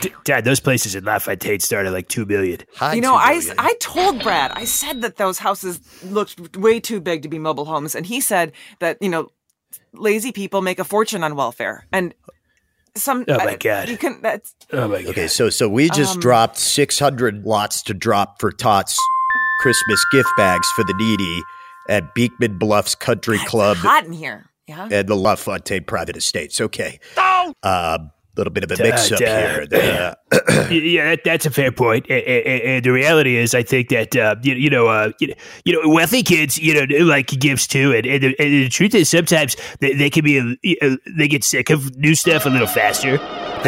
D- 0.00 0.12
Dad, 0.24 0.44
those 0.44 0.60
places 0.60 0.94
in 0.94 1.04
Lafontaine 1.04 1.60
started 1.60 1.90
like 1.90 2.08
two 2.08 2.24
million. 2.24 2.60
High 2.74 2.94
You 2.94 3.00
know, 3.02 3.12
two 3.12 3.16
I. 3.18 3.42
I 3.58 3.74
told 3.80 4.22
Brad, 4.22 4.50
I 4.52 4.64
said 4.64 5.02
that 5.02 5.16
those 5.16 5.38
houses 5.38 5.80
looked 6.04 6.56
way 6.56 6.80
too 6.80 7.00
big 7.00 7.22
to 7.22 7.28
be 7.28 7.38
mobile 7.38 7.66
homes. 7.66 7.94
And 7.94 8.06
he 8.06 8.20
said 8.20 8.52
that, 8.80 8.96
you 9.02 9.08
know, 9.10 9.28
lazy 9.92 10.32
people 10.32 10.62
make 10.62 10.78
a 10.78 10.84
fortune 10.84 11.22
on 11.22 11.36
welfare. 11.36 11.86
And 11.92 12.14
some. 12.94 13.26
Oh, 13.28 13.36
my 13.36 13.44
I- 13.44 13.56
God. 13.56 13.88
You 13.90 13.98
can, 13.98 14.20
that's, 14.22 14.54
Oh 14.72 14.88
my 14.88 15.02
god! 15.02 15.10
Okay, 15.10 15.28
so 15.28 15.50
so 15.50 15.68
we 15.68 15.90
just 15.90 16.14
Um, 16.14 16.20
dropped 16.20 16.56
600 16.56 17.44
lots 17.44 17.82
to 17.82 17.92
drop 17.94 18.40
for 18.40 18.50
Tots 18.50 18.96
Christmas 19.60 20.02
gift 20.12 20.30
bags 20.38 20.66
for 20.70 20.82
the 20.84 20.94
needy 20.94 21.42
at 21.90 22.14
Beekman 22.14 22.56
Bluffs 22.58 22.94
Country 22.94 23.38
Club 23.40 23.76
hot 23.76 24.06
in 24.06 24.12
here. 24.12 24.46
Yeah. 24.66 24.88
and 24.90 25.08
the 25.08 25.14
La 25.14 25.36
Fontaine 25.36 25.84
Private 25.84 26.16
Estates. 26.16 26.60
Okay. 26.60 26.98
A 27.16 28.00
little 28.36 28.52
bit 28.52 28.64
of 28.64 28.72
a 28.72 28.82
mix 28.82 29.10
up 29.12 29.20
uh, 29.20 29.24
here. 29.24 29.66
The, 29.66 29.80
uh, 29.80 30.14
yeah, 30.70 31.10
that, 31.10 31.20
that's 31.24 31.46
a 31.46 31.50
fair 31.50 31.72
point. 31.72 32.04
And, 32.10 32.22
and, 32.22 32.62
and 32.62 32.84
the 32.84 32.90
reality 32.90 33.36
is, 33.36 33.54
I 33.54 33.62
think 33.62 33.88
that 33.90 34.14
uh, 34.14 34.36
you, 34.42 34.54
you 34.54 34.68
know, 34.68 34.88
uh, 34.88 35.12
you, 35.20 35.34
you 35.64 35.72
know, 35.72 35.88
wealthy 35.88 36.22
kids, 36.22 36.58
you 36.58 36.74
know, 36.74 37.04
like 37.04 37.28
gifts 37.28 37.66
too. 37.66 37.94
And, 37.94 38.04
and, 38.04 38.22
the, 38.22 38.38
and 38.38 38.52
the 38.52 38.68
truth 38.68 38.94
is, 38.94 39.08
sometimes 39.08 39.56
they, 39.80 39.94
they 39.94 40.10
can 40.10 40.24
be, 40.24 40.78
uh, 40.82 40.96
they 41.16 41.28
get 41.28 41.44
sick 41.44 41.70
of 41.70 41.96
new 41.96 42.14
stuff 42.14 42.44
a 42.44 42.50
little 42.50 42.66
faster. 42.66 43.18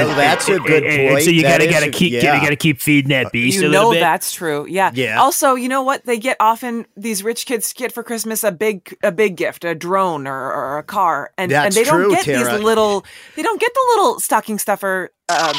Well, 0.07 0.17
that's 0.17 0.49
a 0.49 0.59
good 0.59 0.85
And- 0.85 1.01
and 1.01 1.09
point. 1.11 1.25
so 1.25 1.31
you 1.31 1.43
gotta 1.43 1.67
gotta 1.69 1.91
keep 1.91 2.13
yeah. 2.13 2.35
you 2.37 2.41
gotta 2.41 2.57
keep 2.57 2.81
feeding 2.81 3.11
that 3.11 3.33
beast 3.33 3.61
you 3.61 3.69
a 3.69 3.71
know 3.71 3.91
bit. 3.93 4.01
that's 4.01 4.33
true. 4.33 4.67
Yeah. 4.69 4.91
Yeah. 4.95 5.21
Also, 5.21 5.55
you 5.55 5.69
know 5.69 5.83
what? 5.83 6.05
They 6.07 6.19
get 6.19 6.37
often 6.41 6.87
these 6.97 7.23
rich 7.23 7.47
kids 7.47 7.73
get 7.73 7.93
for 7.93 8.03
Christmas 8.03 8.45
a 8.45 8.53
big 8.53 8.97
a 9.03 9.11
big 9.13 9.37
gift, 9.37 9.65
a 9.65 9.75
drone 9.75 10.27
or, 10.27 10.53
or 10.53 10.79
a 10.79 10.83
car, 10.83 11.33
and 11.37 11.51
That's 11.51 11.77
and 11.77 11.85
they 11.87 11.89
true, 11.91 12.03
don't 12.05 12.11
get 12.15 12.25
Tara. 12.25 12.53
these 12.57 12.63
little. 12.65 13.05
They 13.37 13.43
don't 13.43 13.61
get 13.61 13.73
the 13.75 13.85
little 13.97 14.21
stocking 14.21 14.59
stuffer. 14.59 15.11
Um, 15.29 15.55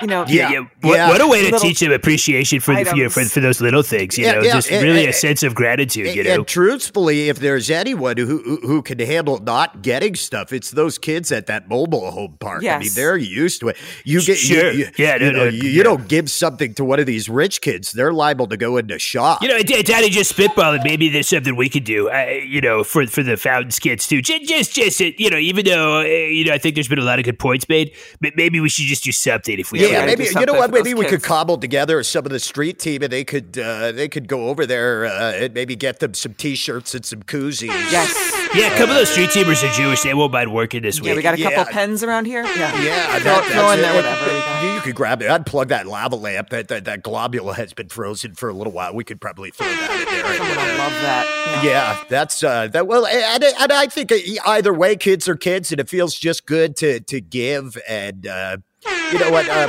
you 0.00 0.08
know. 0.08 0.24
Yeah. 0.26 0.50
yeah, 0.50 0.60
what, 0.80 0.94
Yeah. 0.96 1.08
what 1.10 1.20
a 1.20 1.26
way 1.28 1.38
to 1.40 1.44
Little 1.52 1.60
teach 1.60 1.78
them 1.78 1.92
appreciation 1.92 2.58
for 2.60 2.74
the 2.74 2.92
you 2.96 3.08
for, 3.08 3.24
for 3.24 3.38
those 3.40 3.60
little 3.60 3.82
things. 3.82 4.18
You 4.18 4.24
Yeah, 4.24 4.32
know, 4.32 4.40
yeah, 4.42 4.52
just 4.54 4.70
and- 4.70 4.82
really 4.82 5.00
and- 5.02 5.10
a 5.10 5.12
sense 5.12 5.42
of 5.44 5.54
gratitude. 5.54 6.14
You 6.16 6.24
know, 6.24 6.34
and 6.34 6.46
truthfully, 6.46 7.28
if 7.28 7.38
there's 7.38 7.70
anyone 7.70 8.16
who, 8.16 8.38
who 8.42 8.56
who 8.66 8.82
can 8.82 8.98
handle 8.98 9.38
not 9.38 9.82
getting 9.82 10.16
stuff, 10.16 10.52
it's 10.52 10.70
those 10.72 10.98
kids 10.98 11.30
at 11.30 11.46
that 11.46 11.68
mobile 11.68 12.10
home 12.10 12.36
park. 12.40 12.64
I 12.64 12.78
mean, 12.78 12.88
they're 12.96 13.16
used 13.16 13.60
to 13.60 13.68
it. 13.68 13.76
You 14.04 14.22
get 14.22 14.38
Sure. 14.38 14.72
you, 14.72 14.86
you, 14.86 14.90
Yeah, 14.96 15.14
you, 15.16 15.20
no, 15.20 15.30
know, 15.30 15.38
no, 15.38 15.44
you, 15.50 15.62
you 15.62 15.70
yeah. 15.70 15.82
don't 15.84 16.08
give 16.08 16.28
something 16.30 16.74
to 16.74 16.84
one 16.84 16.98
of 16.98 17.06
these 17.06 17.28
rich 17.28 17.60
kids; 17.60 17.92
they're 17.92 18.12
liable 18.14 18.46
to 18.48 18.56
go 18.56 18.78
into 18.78 18.98
shock. 18.98 19.40
You 19.42 19.48
know, 19.48 19.62
D- 19.62 19.82
Daddy 19.82 20.08
just 20.10 20.34
spitballing. 20.36 20.82
Maybe 20.84 21.10
there's 21.10 21.28
something 21.28 21.54
we 21.54 21.68
could 21.68 21.84
do. 21.84 22.08
Uh, 22.10 22.24
you 22.44 22.60
know, 22.60 22.82
for 22.82 23.06
for 23.06 23.22
the 23.22 23.36
Fountains 23.36 23.78
kids 23.78 24.08
too. 24.08 24.20
Just, 24.22 24.46
just, 24.48 24.74
just 24.74 25.00
you 25.00 25.30
know, 25.30 25.36
even 25.38 25.64
though 25.64 25.98
uh, 26.00 26.02
you 26.02 26.46
know, 26.46 26.54
I 26.54 26.58
think 26.58 26.74
there's 26.74 26.88
been 26.88 26.98
a 26.98 27.04
lot 27.04 27.18
of 27.20 27.24
good 27.24 27.38
points 27.38 27.68
made. 27.68 27.92
But 28.20 28.32
maybe 28.36 28.58
we 28.58 28.68
should 28.68 28.86
just 28.86 29.01
do 29.02 29.12
something 29.12 29.58
if 29.58 29.72
we. 29.72 29.80
Yeah, 29.80 29.86
gotta 29.88 29.96
ever- 29.96 30.10
do 30.16 30.22
maybe 30.22 30.40
you 30.40 30.46
know 30.46 30.54
what? 30.54 30.70
Maybe 30.70 30.94
we 30.94 31.04
could 31.06 31.22
cobble 31.22 31.58
together 31.58 32.02
some 32.02 32.24
of 32.24 32.30
the 32.32 32.38
street 32.40 32.78
team, 32.78 33.02
and 33.02 33.12
they 33.12 33.24
could 33.24 33.58
uh, 33.58 33.92
they 33.92 34.08
could 34.08 34.28
go 34.28 34.48
over 34.48 34.64
there 34.66 35.06
uh, 35.06 35.32
and 35.32 35.54
maybe 35.54 35.76
get 35.76 36.00
them 36.00 36.14
some 36.14 36.34
T-shirts 36.34 36.94
and 36.94 37.04
some 37.04 37.22
koozies. 37.22 37.68
Yes. 37.68 38.30
Yeah, 38.54 38.66
a 38.66 38.70
couple 38.76 38.90
of 38.90 38.96
those 38.96 39.08
street 39.10 39.30
teamers 39.30 39.62
are 39.68 39.72
Jewish. 39.74 40.02
They 40.02 40.12
won't 40.12 40.30
mind 40.32 40.52
working 40.52 40.82
this 40.82 41.00
week. 41.00 41.08
Yeah, 41.08 41.14
we 41.16 41.22
got 41.22 41.34
a 41.38 41.42
couple 41.42 41.58
Yeah. 41.58 41.64
pens 41.70 42.02
around 42.02 42.26
here. 42.26 42.44
Yeah. 42.44 42.82
Yeah, 42.82 43.18
Throw, 43.18 43.24
that, 43.24 43.44
throw 43.46 43.70
in 43.70 43.80
that's 43.80 43.80
there 43.80 43.92
it. 43.92 43.96
whatever. 43.96 44.74
You 44.74 44.80
could 44.82 44.94
grab 44.94 45.22
it. 45.22 45.30
I'd 45.30 45.46
plug 45.46 45.68
that 45.68 45.86
lava 45.86 46.16
lamp. 46.16 46.50
That, 46.50 46.68
that 46.68 46.84
that 46.84 47.02
globule 47.02 47.52
has 47.54 47.72
been 47.72 47.88
frozen 47.88 48.34
for 48.34 48.50
a 48.50 48.52
little 48.52 48.72
while. 48.72 48.94
We 48.94 49.04
could 49.04 49.20
probably 49.22 49.50
throw 49.52 49.66
that 49.66 50.00
in 50.00 50.14
there. 50.14 50.36
Someone 50.36 50.56
will 50.56 50.78
love 50.78 50.92
that. 51.02 51.62
Yeah. 51.64 51.70
Yeah, 51.72 52.04
that's 52.08 52.44
uh, 52.44 52.68
that. 52.68 52.86
Well, 52.86 53.06
and, 53.06 53.42
and 53.44 53.72
I 53.72 53.86
think 53.86 54.12
either 54.46 54.72
way, 54.74 54.96
kids 54.96 55.28
are 55.28 55.36
kids, 55.36 55.70
and 55.72 55.80
it 55.80 55.88
feels 55.88 56.14
just 56.14 56.44
good 56.46 56.76
to 56.76 57.00
to 57.00 57.20
give. 57.22 57.78
And 57.88 58.26
uh, 58.26 58.56
you 58.84 59.18
know 59.18 59.30
what? 59.30 59.48
Uh, 59.48 59.68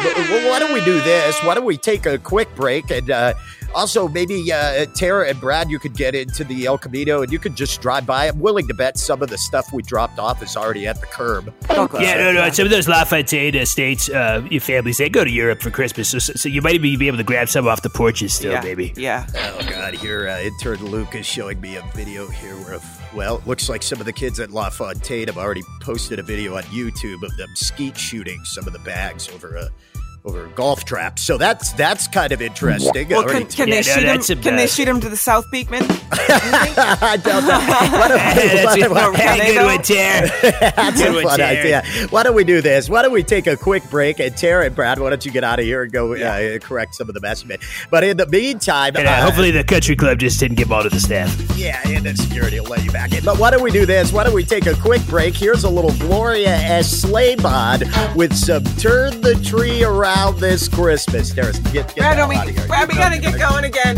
why 0.49 0.60
don't 0.60 0.73
we 0.73 0.84
do 0.86 0.99
this? 1.02 1.39
Why 1.43 1.56
don't 1.56 1.65
we 1.65 1.78
take 1.78 2.06
a 2.06 2.17
quick 2.17 2.54
break 2.56 2.89
and 2.91 3.10
uh, 3.12 3.34
also 3.73 4.08
maybe 4.08 4.52
uh, 4.52 4.86
Tara 4.95 5.30
and 5.30 5.39
Brad, 5.39 5.69
you 5.69 5.80
could 5.80 5.95
get 5.95 6.15
into 6.15 6.43
the 6.43 6.65
El 6.65 6.78
Camino 6.78 7.21
and 7.21 7.32
you 7.32 7.39
could 7.39 7.56
just 7.56 7.82
drive 7.82 8.06
by. 8.06 8.28
I'm 8.28 8.39
willing 8.39 8.67
to 8.67 8.73
bet 8.73 8.97
some 8.97 9.21
of 9.21 9.30
the 9.30 9.38
stuff 9.38 9.71
we 9.73 9.84
dropped 9.84 10.19
off 10.19 10.41
is 10.41 10.56
already 10.56 10.88
at 10.88 10.99
the 10.99 11.08
curb. 11.08 11.54
Yeah, 11.69 11.86
there. 11.88 12.34
no, 12.34 12.45
no. 12.45 12.49
Some 12.52 12.65
of 12.65 12.71
those 12.71 12.88
La 12.88 13.04
Fontaine 13.04 13.56
estates, 13.56 14.10
uh, 14.10 14.45
your 14.49 14.62
families, 14.62 14.97
they 14.97 15.10
go 15.10 15.23
to 15.23 15.32
Europe 15.32 15.62
for 15.62 15.71
Christmas, 15.71 16.10
so, 16.10 16.19
so 16.19 16.49
you 16.49 16.62
might 16.62 16.76
even 16.76 16.99
be 16.99 17.08
able 17.08 17.17
to 17.17 17.23
grab 17.23 17.49
some 17.49 17.67
off 17.67 17.82
the 17.82 17.89
porches 17.89 18.34
still, 18.34 18.54
yeah. 18.54 18.62
maybe. 18.62 18.93
Yeah. 18.95 19.28
Oh 19.36 19.62
God! 19.69 19.93
Here, 19.93 20.28
uh, 20.28 20.39
intern 20.41 20.84
Luke 20.86 21.15
is 21.15 21.26
showing 21.26 21.60
me 21.60 21.76
a 21.78 21.82
video 21.93 22.28
here 22.28 22.56
where, 22.56 22.80
well, 23.15 23.41
looks 23.45 23.69
like 23.69 23.84
some 23.84 23.99
of 23.99 24.06
the 24.06 24.13
kids 24.13 24.39
at 24.39 24.52
La 24.52 24.69
Fontaine 24.69 25.28
have 25.28 25.38
already 25.38 25.62
posted 25.82 26.19
a 26.19 26.23
video 26.23 26.56
on 26.56 26.63
YouTube 26.63 27.23
of 27.23 27.36
them 27.38 27.49
skeet 27.56 27.97
shooting 27.97 28.43
some 28.43 28.65
of 28.65 28.73
the 28.73 28.80
bags 28.80 29.30
over 29.30 29.56
a 29.56 29.69
over 30.25 30.47
golf 30.55 30.86
traps. 30.86 31.21
So 31.23 31.38
that's 31.38 31.73
that's 31.73 32.07
kind 32.07 32.31
of 32.31 32.41
interesting. 32.41 33.09
Well, 33.09 33.23
can, 33.25 33.45
can 33.45 33.67
Yeah, 33.67 33.75
they 33.75 33.79
no, 33.79 33.81
shoot 33.81 33.99
him? 33.99 34.05
that's 34.07 34.29
a 34.29 34.36
Can 34.38 34.55
they 34.55 34.67
shoot 34.67 34.88
him 34.88 34.99
to 35.01 35.09
the 35.09 35.17
South 35.17 35.49
Beekman? 35.51 35.83
I 36.13 37.19
don't 37.21 37.45
know. 37.45 37.59
Why 37.59 38.07
don't 38.07 38.17
we- 38.17 38.63
That's 38.63 38.75
a, 38.75 38.79
don't 38.79 39.15
hey, 39.15 39.47
good 39.53 39.57
though? 39.57 39.65
one, 39.65 39.81
Tara. 39.81 40.29
That's 40.75 41.01
Good 41.01 41.09
a 41.09 41.13
one, 41.13 41.23
fun 41.23 41.39
Tara. 41.39 41.59
idea. 41.59 41.83
Why 42.09 42.23
don't 42.23 42.36
we 42.36 42.43
do 42.43 42.62
this? 42.62 42.89
Why 42.89 43.01
don't 43.01 43.12
we 43.12 43.23
take 43.23 43.47
a 43.47 43.57
quick 43.57 43.83
break? 43.89 44.19
And 44.19 44.36
Tara 44.38 44.65
and 44.65 44.75
Brad, 44.75 44.99
why 44.99 45.09
don't 45.09 45.25
you 45.25 45.31
get 45.31 45.43
out 45.43 45.59
of 45.59 45.65
here 45.65 45.83
and 45.83 45.91
go 45.91 46.13
uh, 46.13 46.59
correct 46.59 46.95
some 46.95 47.09
of 47.09 47.15
the 47.15 47.21
mess? 47.21 47.43
man. 47.45 47.57
But 47.89 48.03
in 48.03 48.17
the 48.17 48.27
meantime, 48.27 48.95
And, 48.95 49.07
uh, 49.07 49.12
uh, 49.12 49.21
hopefully 49.25 49.51
the 49.51 49.63
country 49.63 49.95
club 49.95 50.19
just 50.19 50.39
didn't 50.39 50.57
give 50.57 50.71
all 50.71 50.83
to 50.83 50.89
the 50.89 50.99
staff. 50.99 51.36
Yeah, 51.57 51.81
and 51.86 52.05
then 52.05 52.15
security 52.15 52.59
will 52.59 52.67
let 52.67 52.83
you 52.86 52.91
back 52.91 53.12
in. 53.13 53.23
But 53.25 53.39
why 53.39 53.49
don't 53.51 53.63
we 53.63 53.71
do 53.71 53.86
this? 53.86 54.13
Why 54.13 54.23
don't 54.23 54.33
we 54.33 54.43
take 54.45 54.67
a 54.67 54.75
quick 54.75 55.05
break? 55.07 55.36
Here's 55.36 55.63
a 55.65 55.69
little 55.69 55.91
Gloria 55.93 56.49
S. 56.55 57.03
Slaybon 57.03 58.15
with 58.15 58.33
some 58.33 58.63
Turn 58.77 59.19
the 59.21 59.36
Tree 59.43 59.83
Around 59.83 60.12
This 60.38 60.67
Christmas. 60.67 61.32
There's 61.32 61.58
get, 61.60 61.88
get 61.88 61.97
Brad, 61.97 62.30
we, 62.30 62.36
hell 62.36 62.43
out 62.43 62.49
of 62.49 62.56
here. 62.56 62.67
Brad, 62.67 62.88
we 62.88 62.95
gotta 62.95 63.19
get 63.19 63.39
going 63.39 63.65
again. 63.65 63.97